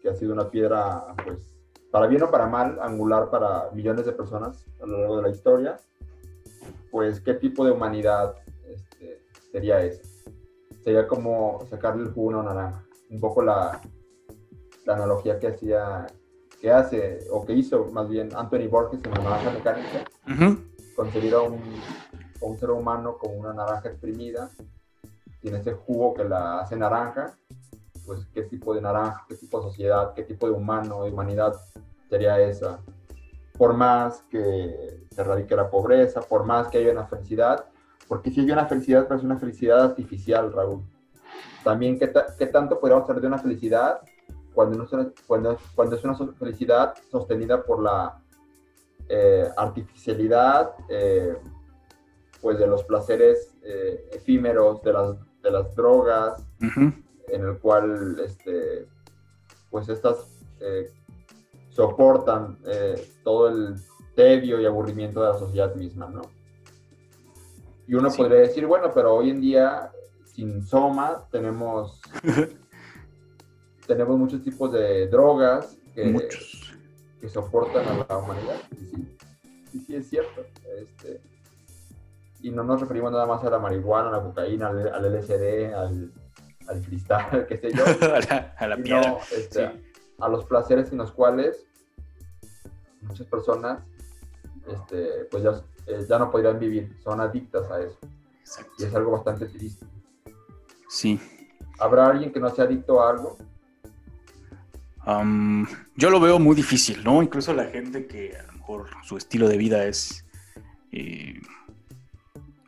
[0.00, 1.51] que ha sido una piedra, pues,
[1.92, 5.28] para bien o para mal, angular para millones de personas a lo largo de la
[5.28, 5.76] historia,
[6.90, 8.34] pues, ¿qué tipo de humanidad
[8.66, 9.22] este,
[9.52, 10.02] sería esa?
[10.82, 12.84] Sería como sacarle el jugo a una naranja.
[13.10, 13.78] Un poco la,
[14.86, 16.06] la analogía que hacía
[16.62, 20.04] que hace, o que hizo más bien Anthony Borges en la naranja mecánica,
[20.94, 21.60] concebir a un,
[22.40, 24.48] un, ser humano como una naranja exprimida,
[25.40, 27.36] tiene ese jugo que la hace naranja,
[28.06, 31.54] pues qué tipo de naranja, qué tipo de sociedad, qué tipo de humano, de humanidad
[32.08, 32.80] sería esa.
[33.56, 37.64] Por más que se radique la pobreza, por más que haya una felicidad,
[38.08, 40.82] Porque si hay una felicidad, pero es una felicidad artificial, Raúl.
[41.64, 44.00] También, ¿qué, qué tanto podríamos hacer de una felicidad
[44.54, 48.20] cuando, no es, cuando, cuando es una felicidad sostenida por la
[49.08, 51.36] eh, artificialidad, eh,
[52.40, 56.44] pues de los placeres eh, efímeros, de las, de las drogas,
[57.32, 58.86] en el cual, este,
[59.70, 60.28] pues estas
[61.70, 62.58] soportan
[63.24, 63.74] todo el
[64.14, 66.22] tedio y aburrimiento de la sociedad misma, ¿no?
[67.86, 69.90] Y uno podría decir, bueno, pero hoy en día,
[70.24, 72.00] sin Soma, tenemos,
[73.86, 76.28] tenemos muchos tipos de drogas que,
[77.20, 78.56] que soportan a la humanidad.
[78.70, 79.18] Sí,
[79.70, 80.42] sí, sí, es cierto.
[80.78, 81.20] Este,
[82.40, 86.12] y no nos referimos nada más a la marihuana, a la cocaína, al, LSD, al,
[86.86, 87.84] cristal, qué sé yo.
[88.56, 89.18] a la, piedra.
[89.30, 89.70] Este,
[90.18, 91.66] a los placeres en los cuales
[93.02, 93.80] muchas personas
[94.66, 97.98] este, pues ya, eh, ya no podrían vivir, son adictas a eso.
[98.78, 99.86] Y es algo bastante triste.
[100.88, 101.18] Sí.
[101.78, 103.38] ¿Habrá alguien que no sea adicto a algo?
[105.96, 107.24] yo lo veo muy difícil, ¿no?
[107.24, 110.24] Incluso la gente que a lo mejor su estilo de vida es
[110.92, 111.40] eh,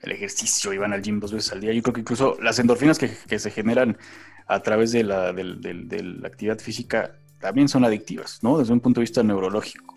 [0.04, 1.72] el ejercicio y van al gym dos veces al día.
[1.72, 3.98] Yo creo que incluso las endorfinas que, se generan
[4.46, 8.58] a través de la, de la actividad física también son adictivas, ¿no?
[8.58, 9.94] Desde un punto de vista neurológico.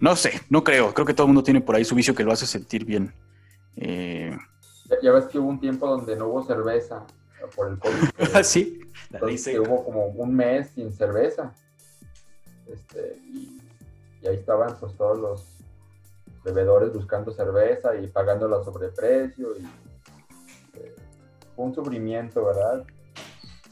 [0.00, 0.92] No sé, no creo.
[0.94, 3.12] Creo que todo el mundo tiene por ahí su vicio que lo hace sentir bien.
[3.76, 4.36] Eh,
[5.02, 7.06] ya, ves que hubo un tiempo donde no hubo cerveza
[7.54, 8.42] por el COVID.
[8.42, 8.80] sí,
[9.44, 11.54] que hubo como un mes sin cerveza.
[12.66, 13.60] Este, y,
[14.26, 15.59] ahí estaban pues todos los
[16.44, 19.56] bebedores buscando cerveza y pagándola a sobreprecio.
[19.56, 19.64] Y,
[20.74, 20.94] eh,
[21.54, 22.84] fue un sufrimiento, ¿verdad?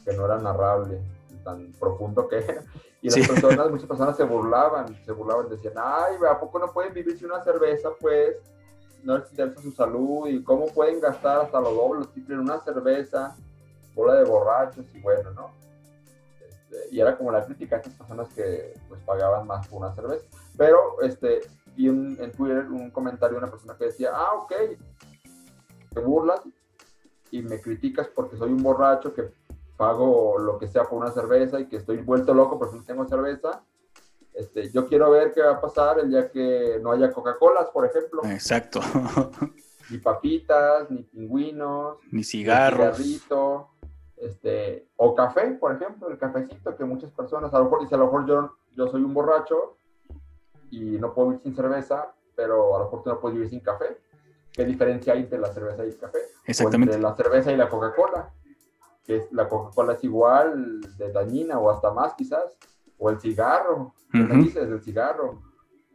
[0.05, 1.01] Que no era narrable,
[1.43, 2.63] tan profundo que era.
[3.01, 6.93] Y las personas, muchas personas se burlaban, se burlaban, decían, ay, ¿a poco no pueden
[6.93, 8.35] vivir sin una cerveza, pues?
[9.03, 13.37] No extenderse su salud y cómo pueden gastar hasta lo doble, triple en una cerveza,
[13.95, 15.51] bola de borrachos y bueno, ¿no?
[16.69, 19.95] Este, y era como la crítica a estas personas que pues pagaban más por una
[19.95, 20.25] cerveza.
[20.57, 21.41] Pero este,
[21.79, 24.53] vi en Twitter un comentario de una persona que decía, ah, ok,
[25.93, 26.41] te burlas
[27.31, 29.31] y me criticas porque soy un borracho que
[29.77, 33.07] pago lo que sea por una cerveza y que estoy vuelto loco porque no tengo
[33.07, 33.63] cerveza.
[34.33, 37.85] Este, yo quiero ver qué va a pasar el día que no haya Coca-Colas, por
[37.85, 38.23] ejemplo.
[38.25, 38.81] Exacto.
[39.89, 42.99] Ni papitas, ni pingüinos, ni cigarros.
[44.17, 47.99] este, o café, por ejemplo, el cafecito que muchas personas, a lo mejor dice, a
[47.99, 49.78] lo mejor yo, yo soy un borracho
[50.71, 53.59] y no puedo vivir sin cerveza, pero a lo mejor tú no puedes vivir sin
[53.59, 53.97] café.
[54.51, 56.19] ¿Qué diferencia hay entre la cerveza y el café?
[56.45, 56.95] Exactamente.
[56.95, 58.31] entre la cerveza y la Coca-Cola
[59.09, 62.55] que la Coca-Cola es igual de dañina o hasta más quizás,
[62.99, 65.41] o el cigarro, ¿qué me dices del cigarro?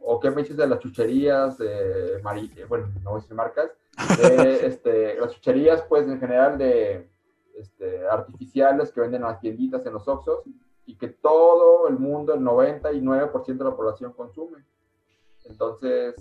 [0.01, 3.71] ¿O qué me dices de las chucherías de eh, bueno, no voy a decir marcas,
[4.19, 7.09] de, este, las chucherías pues en general de
[7.57, 10.41] este, artificiales que venden en las tienditas, en los Oxxos,
[10.85, 14.65] y que todo el mundo, el 99% de la población consume.
[15.45, 16.15] Entonces,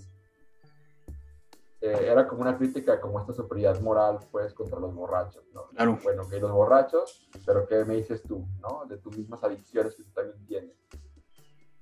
[1.81, 5.69] eh, era como una crítica como esta superioridad moral, pues, contra los borrachos, ¿no?
[5.69, 5.99] Claro.
[6.03, 8.87] Bueno, que los borrachos, pero ¿qué me dices tú, no?
[8.87, 10.73] De tus mismas adicciones que tú también tienes.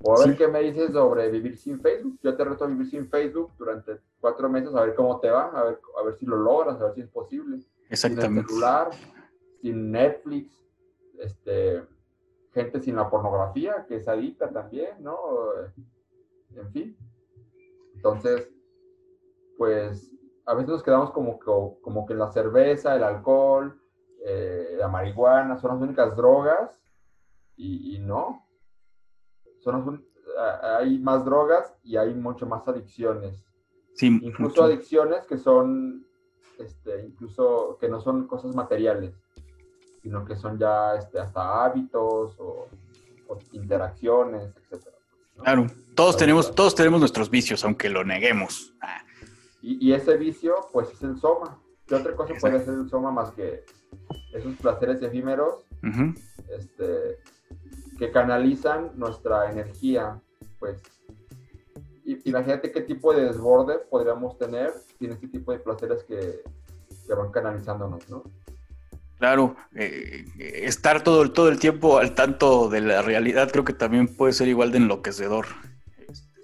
[0.04, 2.18] O a ver qué me dices sobre vivir sin Facebook.
[2.20, 5.44] Yo te reto a vivir sin Facebook durante cuatro meses, a ver cómo te va,
[5.50, 7.60] a ver, a ver si lo logras, a ver si es posible.
[7.88, 8.40] Exactamente.
[8.40, 8.90] Sin celular,
[9.60, 10.52] sin Netflix,
[11.20, 11.84] este,
[12.52, 15.18] gente sin la pornografía, que es adicta también, ¿no?
[16.54, 16.96] En fin.
[17.94, 18.50] Entonces,
[19.56, 20.10] pues
[20.44, 23.80] a veces nos quedamos como que, como que la cerveza, el alcohol,
[24.24, 26.82] eh, la marihuana son las únicas drogas
[27.56, 28.46] y, no.
[29.60, 30.04] Son
[30.78, 33.44] hay más drogas y hay mucho más adicciones.
[33.94, 36.06] Sí, incluso adicciones que son,
[36.58, 39.14] este, incluso que no son cosas materiales,
[40.02, 42.68] sino que son ya este, hasta hábitos o,
[43.52, 44.88] interacciones, etc.
[45.36, 48.74] Claro, todos tenemos, todos tenemos nuestros vicios, aunque lo neguemos.
[48.82, 49.02] Ah.
[49.62, 51.58] Y, ese vicio, pues es el soma.
[51.86, 53.64] ¿Qué otra cosa puede ser el soma más que
[54.34, 55.64] esos placeres efímeros
[56.50, 57.18] este,
[57.98, 60.20] que canalizan nuestra energía?
[60.58, 60.82] Pues
[62.04, 66.42] imagínate qué tipo de desborde podríamos tener sin este tipo de placeres que,
[67.06, 68.24] que van canalizándonos, ¿no?
[69.22, 70.24] Claro, eh,
[70.64, 74.48] estar todo, todo el tiempo al tanto de la realidad creo que también puede ser
[74.48, 75.46] igual de enloquecedor.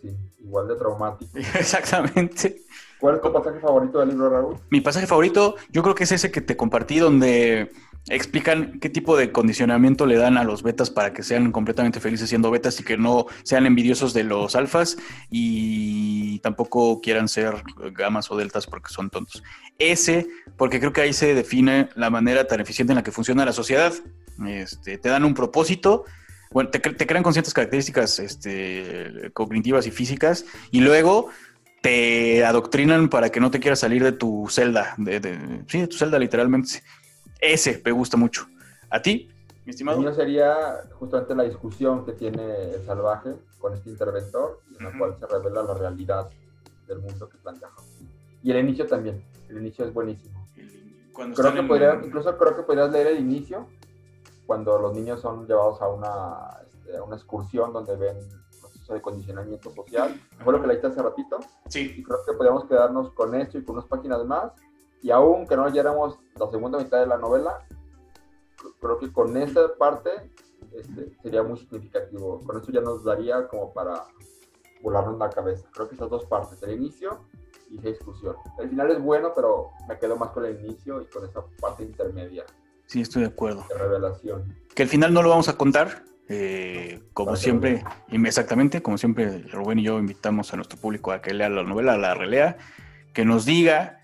[0.00, 1.28] Sí, igual de traumático.
[1.58, 2.62] Exactamente.
[3.00, 4.56] ¿Cuál es tu pasaje favorito del libro, Raúl?
[4.70, 7.70] Mi pasaje favorito, yo creo que es ese que te compartí, donde
[8.08, 12.28] explican qué tipo de condicionamiento le dan a los betas para que sean completamente felices
[12.28, 14.96] siendo betas y que no sean envidiosos de los alfas
[15.30, 19.42] y tampoco quieran ser gamas o deltas porque son tontos.
[19.78, 20.26] Ese,
[20.56, 23.52] porque creo que ahí se define la manera tan eficiente en la que funciona la
[23.52, 23.92] sociedad.
[24.46, 26.04] Este, te dan un propósito,
[26.50, 31.28] bueno, te, crean con ciertas características este, cognitivas y físicas y luego
[31.80, 35.96] te adoctrinan para que no te quieras salir de tu celda, de, sí, de tu
[35.96, 36.82] celda literalmente.
[37.40, 38.46] Ese me gusta mucho.
[38.90, 39.28] ¿A ti,
[39.64, 40.00] mi estimado?
[40.00, 40.54] Mío sería
[40.92, 45.62] justamente la discusión que tiene el salvaje con este interventor, en la cual se revela
[45.62, 46.28] la realidad
[46.86, 47.68] del mundo que plantea
[48.42, 49.22] Y el inicio también.
[49.48, 50.46] El inicio es buenísimo.
[51.34, 53.66] creo que podría, incluso creo que podrías leer el inicio
[54.46, 58.16] cuando los niños son llevados a una, este, una excursión donde ven
[58.88, 60.20] proceso de condicionamiento social.
[60.42, 61.38] Fue lo que leíste hace ratito.
[61.68, 61.94] Sí.
[61.98, 64.52] Y creo que podríamos quedarnos con esto y con unas páginas más
[65.02, 67.64] y aún que no leyéramos la segunda mitad de la novela,
[68.80, 70.10] creo que con esa parte
[70.74, 72.40] este, sería muy significativo.
[72.44, 74.04] Con eso ya nos daría como para
[74.82, 75.68] volarnos la cabeza.
[75.72, 77.20] Creo que esas dos partes, el inicio
[77.70, 78.34] y esa discusión.
[78.58, 81.84] El final es bueno, pero me quedo más con el inicio y con esa parte
[81.84, 82.44] intermedia.
[82.86, 83.64] Sí, estoy de acuerdo.
[83.68, 84.56] De revelación.
[84.74, 86.07] Que el final no lo vamos a contar.
[86.30, 91.32] Eh, como siempre, exactamente, como siempre, Rubén y yo invitamos a nuestro público a que
[91.32, 92.58] lea la novela, la relea,
[93.14, 93.98] que nos diga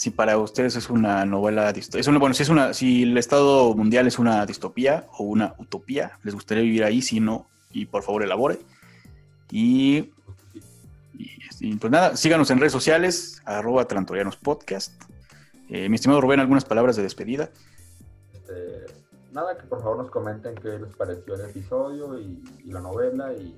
[0.00, 3.74] si para ustedes es una novela es una, bueno, si es una, si el estado
[3.74, 8.02] mundial es una distopía o una utopía, les gustaría vivir ahí, si no, y por
[8.02, 8.60] favor elabore.
[9.50, 10.10] Y,
[11.78, 15.02] pues nada, síganos en redes sociales, arroba Trantorianos Podcast.
[15.68, 17.50] Eh, mi estimado Rubén, algunas palabras de despedida.
[19.32, 23.56] Nada, que por favor nos comenten qué les pareció el episodio y, la novela y,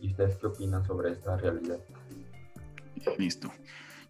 [0.00, 1.78] y ustedes qué opinan sobre esta realidad.
[3.18, 3.50] Listo.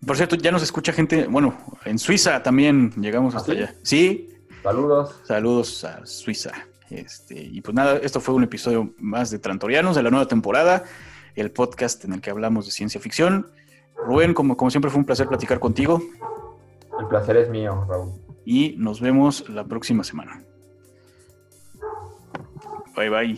[0.07, 1.55] Por cierto, ya nos escucha gente, bueno,
[1.85, 3.75] en Suiza también llegamos hasta ¿Ah, allá.
[3.83, 4.29] Sí.
[4.63, 5.21] Saludos.
[5.25, 6.53] Saludos a Suiza.
[6.89, 10.85] Este, y pues nada, esto fue un episodio más de Trantorianos de la nueva temporada,
[11.37, 13.47] el podcast en el que hablamos de ciencia ficción.
[13.97, 16.03] Rubén, como, como siempre fue un placer platicar contigo.
[16.99, 18.13] El placer es mío, Raúl.
[18.45, 20.43] Y nos vemos la próxima semana.
[23.01, 23.37] Bye bye.